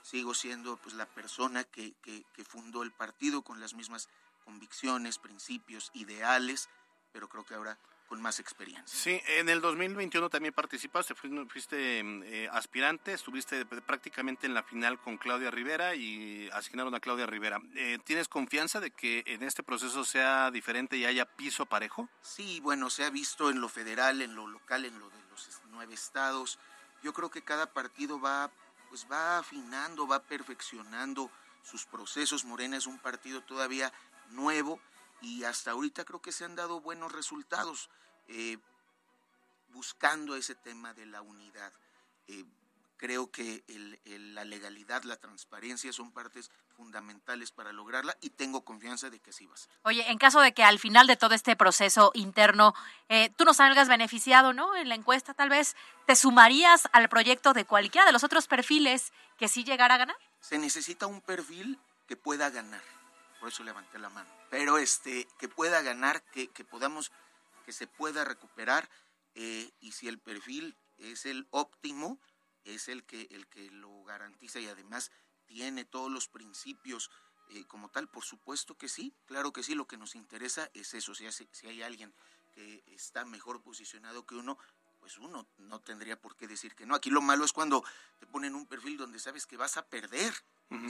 [0.03, 4.09] Sigo siendo pues, la persona que, que, que fundó el partido con las mismas
[4.45, 6.69] convicciones, principios, ideales,
[7.13, 7.77] pero creo que ahora
[8.11, 8.99] con más experiencia.
[8.99, 15.17] Sí, en el 2021 también participaste, fuiste, eh, aspirante, estuviste prácticamente en la final con
[15.17, 17.61] Claudia Rivera y asignaron a Claudia Rivera.
[17.77, 22.09] Eh, ¿Tienes confianza de que en este proceso sea diferente y haya piso parejo?
[22.21, 25.49] Sí, bueno, se ha visto en lo federal, en lo local, en lo de los
[25.71, 26.59] nueve estados.
[27.05, 28.51] Yo creo que cada partido va,
[28.89, 31.31] pues va afinando, va perfeccionando
[31.63, 32.45] sus procesos.
[32.45, 33.93] Morena es un partido todavía
[34.31, 34.81] nuevo
[35.21, 37.91] y hasta ahorita creo que se han dado buenos resultados
[38.29, 38.59] eh,
[39.69, 41.73] buscando ese tema de la unidad.
[42.29, 42.45] Eh,
[42.97, 43.65] creo que
[44.05, 49.47] la legalidad, la transparencia son partes fundamentales para lograrla y tengo confianza de que así
[49.47, 49.73] va a ser.
[49.85, 52.75] Oye, en caso de que al final de todo este proceso interno
[53.09, 54.77] eh, tú no salgas beneficiado, ¿no?
[54.77, 59.15] En la encuesta tal vez, ¿te sumarías al proyecto de cualquiera de los otros perfiles
[59.39, 60.17] que sí llegara a ganar?
[60.41, 62.83] Se necesita un perfil que pueda ganar
[63.41, 67.11] por eso levanté la mano, pero este, que pueda ganar, que, que podamos,
[67.65, 68.89] que se pueda recuperar,
[69.35, 72.21] eh, y si el perfil es el óptimo,
[72.65, 75.11] es el que, el que lo garantiza y además
[75.47, 77.11] tiene todos los principios
[77.49, 80.95] eh, como tal, por supuesto que sí, claro que sí, lo que nos interesa es
[80.95, 82.15] eso, si, si hay alguien
[82.55, 84.59] que está mejor posicionado que uno,
[85.11, 86.95] pues uno no tendría por qué decir que no.
[86.95, 87.83] Aquí lo malo es cuando
[88.21, 90.33] te ponen un perfil donde sabes que vas a perder,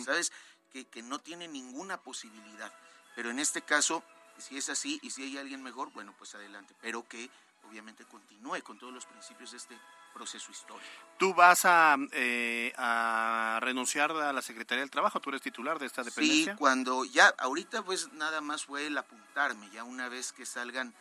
[0.04, 0.30] sabes
[0.70, 2.70] que, que, no tiene ninguna posibilidad.
[3.16, 4.02] Pero en este caso,
[4.36, 6.74] si es así y si hay alguien mejor, bueno, pues adelante.
[6.82, 7.30] Pero que
[7.66, 9.78] obviamente continúe con todos los principios de este
[10.12, 10.90] proceso histórico.
[11.18, 15.20] ¿Tú vas a, eh, a renunciar a la Secretaría del Trabajo?
[15.20, 16.52] ¿Tú eres titular de esta dependencia?
[16.52, 20.92] Sí, cuando ya, ahorita pues nada más fue el apuntarme, ya una vez que salgan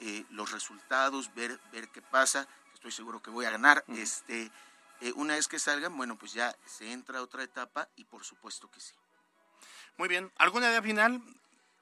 [0.00, 2.46] eh, los resultados, ver, ver qué pasa,
[2.78, 3.84] estoy seguro que voy a ganar.
[3.88, 4.52] este,
[5.00, 8.24] eh, una vez que salgan, bueno, pues ya se entra a otra etapa y por
[8.24, 8.94] supuesto que sí.
[9.96, 11.20] Muy bien, ¿alguna idea final?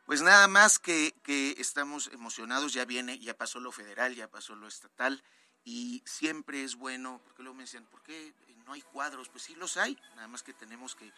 [0.06, 4.54] Pues nada más que, que estamos emocionados, ya viene, ya pasó lo federal, ya pasó
[4.54, 5.22] lo estatal
[5.64, 8.32] y siempre es bueno, porque luego me decían, ¿por qué
[8.64, 9.28] no hay cuadros?
[9.28, 11.12] Pues sí los hay, nada más que tenemos que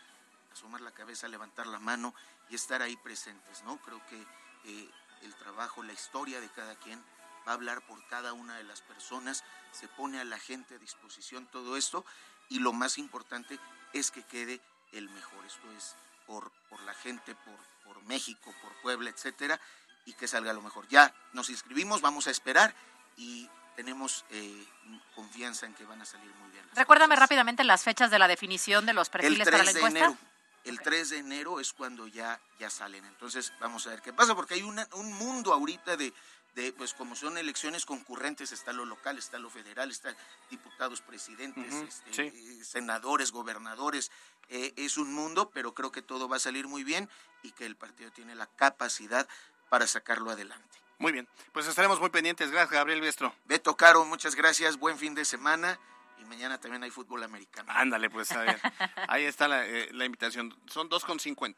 [0.53, 2.15] asomar la cabeza, levantar la mano
[2.49, 3.77] y estar ahí presentes, ¿no?
[3.77, 4.21] Creo que
[4.65, 4.91] eh,
[5.23, 7.01] el trabajo, la historia de cada quien,
[7.47, 10.79] va a hablar por cada una de las personas, se pone a la gente a
[10.79, 12.05] disposición todo esto
[12.49, 13.59] y lo más importante
[13.93, 14.61] es que quede
[14.93, 15.45] el mejor.
[15.47, 15.95] Esto es
[16.27, 19.61] por, por la gente, por, por México, por Puebla, etcétera,
[20.05, 20.87] y que salga lo mejor.
[20.89, 22.75] Ya nos inscribimos, vamos a esperar
[23.17, 24.67] y tenemos eh,
[25.15, 26.65] confianza en que van a salir muy bien.
[26.75, 29.99] Recuérdame rápidamente las fechas de la definición de los perfiles para la encuesta.
[30.01, 30.19] De enero,
[30.65, 33.05] El 3 de enero es cuando ya, ya salen.
[33.05, 36.13] Entonces, vamos a ver qué pasa, porque hay una- un mundo ahorita de,
[36.55, 40.15] de, pues como son elecciones concurrentes, está lo local, está lo federal, está
[40.51, 42.23] diputados, presidentes, este, sí.
[42.23, 44.11] eh, senadores, gobernadores.
[44.49, 47.09] Eh, es un mundo, pero creo que todo va a salir muy bien
[47.43, 49.29] y que el partido tiene la capacidad
[49.69, 50.79] para sacarlo adelante.
[50.99, 52.51] Muy bien, pues estaremos muy pendientes.
[52.51, 53.35] Gracias, Gabriel Biestro.
[53.45, 55.79] Beto Caro, muchas gracias, buen fin de semana
[56.19, 57.71] y mañana también hay fútbol americano.
[57.73, 58.61] Ándale, pues a ver.
[59.07, 60.59] Ahí está la, eh, la invitación.
[60.67, 61.55] Son 2,50.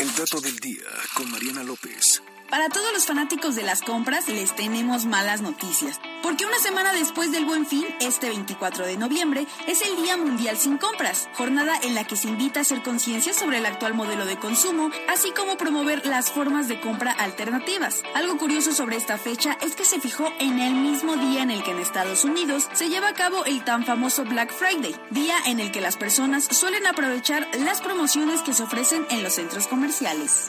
[0.00, 2.22] El dato del día con Mariana López.
[2.50, 7.30] Para todos los fanáticos de las compras les tenemos malas noticias, porque una semana después
[7.30, 11.94] del Buen Fin, este 24 de noviembre, es el Día Mundial sin Compras, jornada en
[11.94, 15.56] la que se invita a hacer conciencia sobre el actual modelo de consumo, así como
[15.58, 18.02] promover las formas de compra alternativas.
[18.16, 21.62] Algo curioso sobre esta fecha es que se fijó en el mismo día en el
[21.62, 25.60] que en Estados Unidos se lleva a cabo el tan famoso Black Friday, día en
[25.60, 30.48] el que las personas suelen aprovechar las promociones que se ofrecen en los centros comerciales.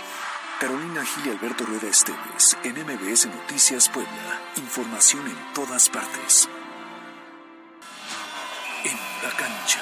[0.62, 4.40] Carolina Gil y Alberto Rueda Esteves, en MBS Noticias Puebla.
[4.58, 6.48] Información en todas partes.
[8.84, 9.80] En la cancha.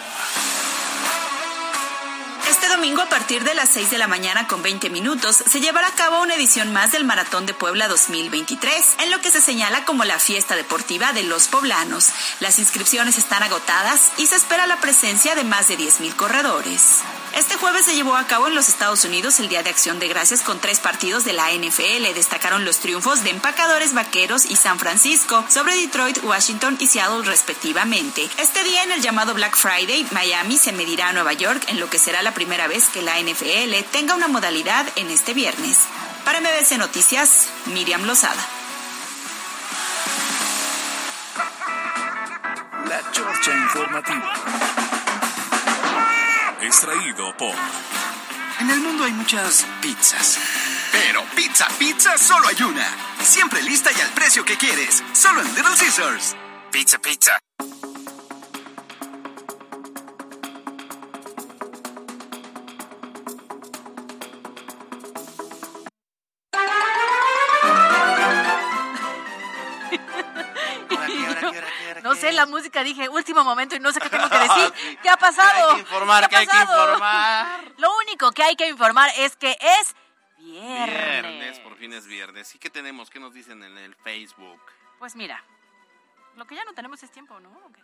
[2.50, 5.88] Este domingo a partir de las 6 de la mañana con 20 minutos se llevará
[5.88, 9.84] a cabo una edición más del Maratón de Puebla 2023, en lo que se señala
[9.84, 12.08] como la fiesta deportiva de los poblanos.
[12.40, 17.02] Las inscripciones están agotadas y se espera la presencia de más de 10.000 corredores.
[17.36, 20.08] Este jueves se llevó a cabo en los Estados Unidos el Día de Acción de
[20.08, 22.14] Gracias con tres partidos de la NFL.
[22.16, 28.28] Destacaron los triunfos de Empacadores Vaqueros y San Francisco sobre Detroit, Washington y Seattle respectivamente.
[28.38, 31.90] Este día en el llamado Black Friday, Miami se medirá a Nueva York en lo
[31.90, 35.78] que será la primera vez que la NFL tenga una modalidad en este viernes.
[36.26, 38.46] Para MBC Noticias, Miriam Lozada.
[42.88, 44.69] La Chorcha Informativa.
[46.70, 47.56] Extraído por...
[48.60, 50.38] En el mundo hay muchas pizzas.
[50.92, 52.86] Pero pizza, pizza, solo hay una.
[53.24, 55.04] Siempre lista y al precio que quieres.
[55.14, 56.36] Solo en Little Scissors.
[56.72, 57.40] Pizza, pizza.
[72.40, 74.98] La música dije último momento y no sé qué tengo que decir.
[75.02, 75.70] ¿Qué ha pasado?
[75.72, 76.88] Hay que informar, ¿Qué ha que hay que pasado?
[76.94, 77.74] informar.
[77.78, 79.96] Lo único que hay que informar es que es
[80.38, 81.22] viernes.
[81.24, 82.56] Viernes, por fin es viernes.
[82.56, 83.10] ¿Y qué tenemos?
[83.10, 84.62] ¿Qué nos dicen en el Facebook?
[85.00, 85.44] Pues mira,
[86.36, 87.50] lo que ya no tenemos es tiempo, ¿no?
[87.50, 87.82] ¿O qué?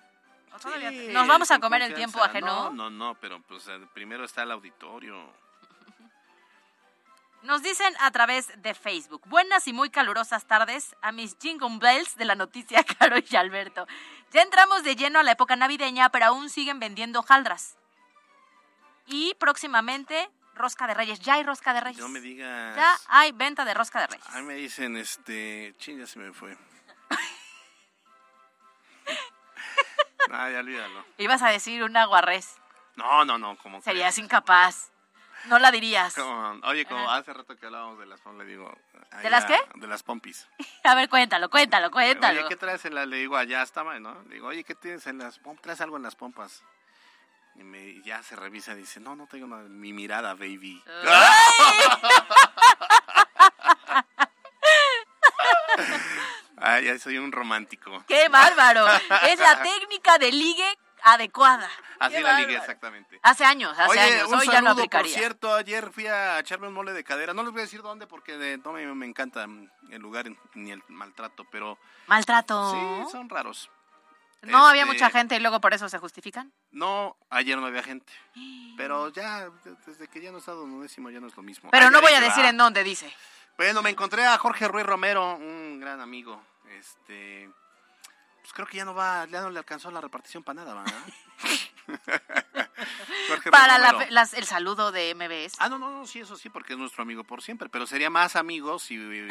[0.54, 2.48] ¿O todavía Sí, te- Nos vamos a comer el tiempo ajeno.
[2.48, 5.34] No, no, no, pero pues eh, primero está el auditorio.
[7.44, 9.22] Nos dicen a través de Facebook.
[9.26, 13.86] Buenas y muy calurosas tardes a mis Jingle Bells de la noticia Caro y Alberto.
[14.32, 17.78] Ya entramos de lleno a la época navideña, pero aún siguen vendiendo jaldras.
[19.08, 21.20] Y próximamente, rosca de reyes.
[21.20, 22.02] Ya hay rosca de reyes.
[22.02, 22.76] No me digas.
[22.76, 24.28] Ya hay venta de rosca de reyes.
[24.30, 25.76] A mí me dicen, este...
[25.78, 26.58] Ching, ya se me fue.
[30.32, 31.06] ah, ya olvídalo.
[31.18, 32.56] Ibas a decir un aguarrés.
[32.96, 34.92] No, no, no, como Serías incapaz.
[35.48, 36.14] No la dirías.
[36.16, 37.18] Como- oye, como Ajá.
[37.20, 38.78] hace rato que hablábamos de las pompis, le digo...
[39.22, 39.58] ¿De las qué?
[39.76, 40.48] De las pompis.
[40.84, 42.40] A ver, cuéntalo, cuéntalo, cuéntalo.
[42.40, 42.96] Oye, ¿qué traes en?
[42.96, 44.22] Le digo, allá estaba, ¿no?
[44.24, 45.62] Le digo, oye, ¿qué tienes en las pompas?
[45.64, 46.64] ¿Traes algo en las pompas?
[47.56, 49.64] Y me, ya se revisa y dice, no, no tengo nada.
[49.70, 50.84] Mi mirada, baby.
[56.58, 58.04] Ay, ya soy un romántico.
[58.08, 58.86] ¡Qué bárbaro!
[59.30, 60.78] Es la técnica de ligue
[61.14, 61.70] adecuada.
[62.00, 62.60] Así Qué la ligue, bárbaro.
[62.62, 63.20] exactamente.
[63.24, 64.28] Hace años, hace Oye, años.
[64.28, 65.18] un Hoy ya no por aplicaría.
[65.18, 67.34] cierto, ayer fui a echarme un mole de cadera.
[67.34, 70.26] No les voy a decir dónde porque de- no me, me encanta el lugar
[70.56, 71.78] ni el maltrato, pero
[72.08, 72.72] Maltrato.
[73.06, 73.70] sí, son raros.
[74.42, 76.54] No había Este, mucha gente y luego por eso se justifican.
[76.72, 78.12] No, ayer no había gente.
[78.78, 81.72] Pero ya, de- desde que ya no está Don Onésimo, ya no es lo mismo.
[81.72, 82.50] Pero no voy a te decir va.
[82.50, 83.12] en dónde dice.
[83.58, 86.44] Bueno, me encontré a Jorge Ruiz Romero, un gran amigo.
[86.78, 87.50] Este,
[88.46, 90.94] pues creo que ya no va, ya no le alcanzó la repartición para nada, ¿verdad?
[93.52, 94.12] Para la- Romero.
[94.12, 95.56] las- el saludo de MBS.
[95.58, 98.12] Ah, no, no, no, sí, eso sí, porque es nuestro amigo por siempre, pero sería
[98.12, 99.28] más amigo si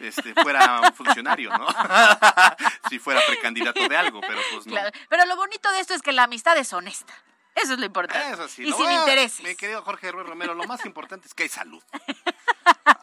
[0.00, 1.66] este, fuera un funcionario, ¿no?
[2.88, 4.72] si fuera precandidato de algo, pero pues no.
[4.72, 4.90] Claro.
[5.10, 7.12] Pero lo bonito de esto es que la amistad es honesta.
[7.54, 8.32] Eso es lo importante.
[8.32, 8.62] Eso sí.
[8.62, 9.44] y lo sin bueno, intereses.
[9.46, 11.82] Mi querido Jorge Ruiz Romero, lo más importante es que hay salud.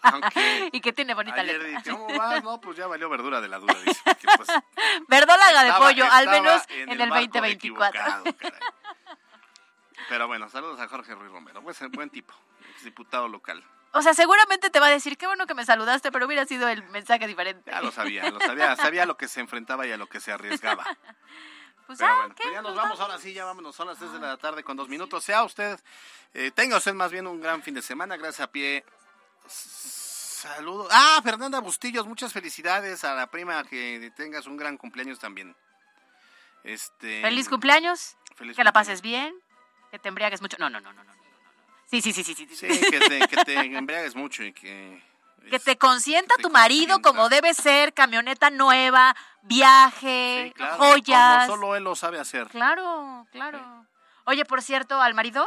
[0.02, 1.80] Aunque y que tiene bonita ayer letra.
[1.80, 2.44] dije, ¿cómo vas?
[2.44, 4.02] No, pues ya valió verdura de la duda, dice.
[4.06, 4.50] porque, pues,
[5.08, 8.02] Verdolaga de pollo, al menos en en, el el barco 2024.
[8.02, 8.60] equivocado, caray.
[10.10, 11.62] Pero bueno, saludos a Jorge Ruiz Romero.
[11.62, 12.34] Buen, buen tipo,
[12.84, 13.64] diputado local.
[13.94, 16.68] O sea, seguramente te va a decir, qué bueno que me saludaste, pero hubiera sido
[16.70, 17.70] el mensaje diferente.
[17.70, 20.20] Ya lo sabía, lo sabía, sabía a lo que se enfrentaba y a lo que
[20.20, 20.86] se arriesgaba.
[21.88, 22.44] Pues, Pero ah, bueno, ¿qué?
[22.44, 24.64] pues ya nos Pues vamos, ahora sí, ya vámonos, son las 3 de la tarde
[24.64, 25.26] con dos minutos.
[25.26, 25.78] Sea usted,
[26.34, 28.86] eh, tenga usted más bien un gran fin de semana, gracias a pie.
[29.48, 30.88] Saludos.
[30.92, 35.56] Ah, Fernanda Bustillos, muchas felicidades a la prima, que tengas un gran cumpleaños también.
[36.64, 39.36] Este, Feliz cumpleaños, Feliz que la pases bien,
[39.92, 40.58] que te embriagues mucho.
[40.60, 41.12] No, no, no, no, no.
[41.86, 42.48] Sí, sí, sí, sí, sí.
[42.56, 45.04] Sí, que te, que te embriagues mucho y que...
[45.50, 51.48] Que te consienta tu marido como debe ser, camioneta nueva, viaje, Claro, joyas.
[51.48, 52.48] Como solo él lo sabe hacer.
[52.48, 53.88] Claro, claro.
[54.26, 55.46] Oye, por cierto, al marido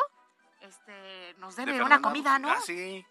[0.60, 2.50] este, nos De debe una Fernanda comida, ¿no?
[2.50, 3.06] Ah, sí.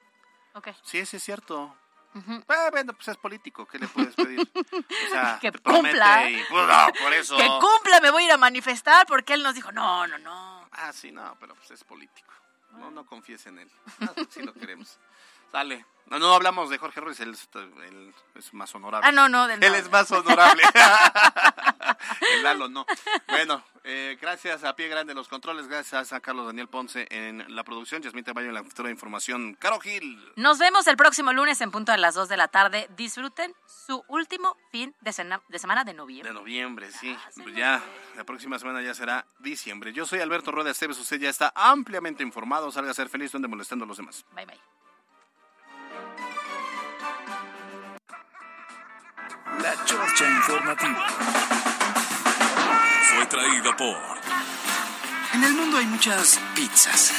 [0.53, 0.69] Ok.
[0.83, 1.75] Sí, sí es cierto.
[2.15, 4.39] Eh, bueno, pues es político, ¿qué le puedes pedir?
[5.07, 6.29] O sea, Que te cumpla.
[6.29, 7.37] y, pues, no, por eso.
[7.37, 10.69] Que cumpla, me voy a ir a manifestar porque él nos dijo, no, no, no.
[10.71, 12.31] Ah, sí, no, pero pues es político.
[12.73, 13.71] No, no confíes en él.
[14.01, 14.99] Ah, sí lo queremos.
[15.53, 15.85] Sale.
[16.07, 17.47] No, no hablamos de Jorge Ruiz, él, es-
[17.87, 19.07] él es más honorable.
[19.07, 19.77] Ah, no, no, del Él no.
[19.77, 20.61] es más honorable.
[22.33, 22.85] El Lalo no.
[23.27, 27.63] Bueno, eh, gracias a Pie Grande los controles, gracias a Carlos Daniel Ponce en la
[27.63, 29.55] producción, Yasmín Tamayo en la cultura de información.
[29.55, 30.19] Caro Gil.
[30.35, 32.87] Nos vemos el próximo lunes en punto a las 2 de la tarde.
[32.97, 36.33] Disfruten su último fin de, sena- de semana de noviembre.
[36.33, 37.15] De noviembre, sí.
[37.41, 37.81] Pues ya,
[38.15, 39.93] la próxima semana ya será diciembre.
[39.93, 42.71] Yo soy Alberto Rueda Esteves, usted ya está ampliamente informado.
[42.71, 44.25] Salga a ser feliz, donde molestando a los demás.
[44.35, 44.59] Bye, bye.
[49.61, 51.07] La Chorcha Informativa.
[53.13, 53.97] Fue traída por
[55.33, 57.11] En el mundo hay muchas pizzas.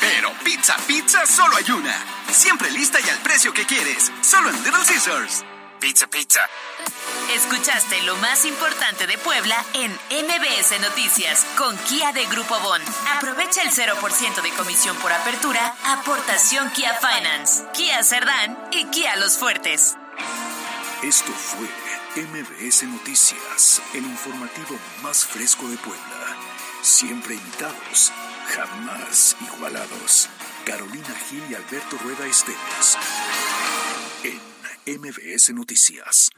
[0.00, 1.94] Pero pizza, pizza, solo hay una.
[2.30, 4.12] Siempre lista y al precio que quieres.
[4.20, 5.44] Solo en Little Scissors.
[5.80, 6.40] Pizza, pizza.
[7.34, 12.82] Escuchaste lo más importante de Puebla en MBS Noticias con Kia de Grupo Bon.
[13.16, 19.38] Aprovecha el 0% de comisión por apertura, aportación Kia Finance, Kia Cerdán y Kia Los
[19.38, 19.96] Fuertes.
[21.02, 21.68] Esto fue
[22.16, 26.36] MBS Noticias, el informativo más fresco de Puebla.
[26.82, 28.12] Siempre imitados,
[28.48, 30.28] jamás igualados.
[30.66, 32.98] Carolina Gil y Alberto Rueda Esteves.
[34.24, 36.30] En MBS Noticias.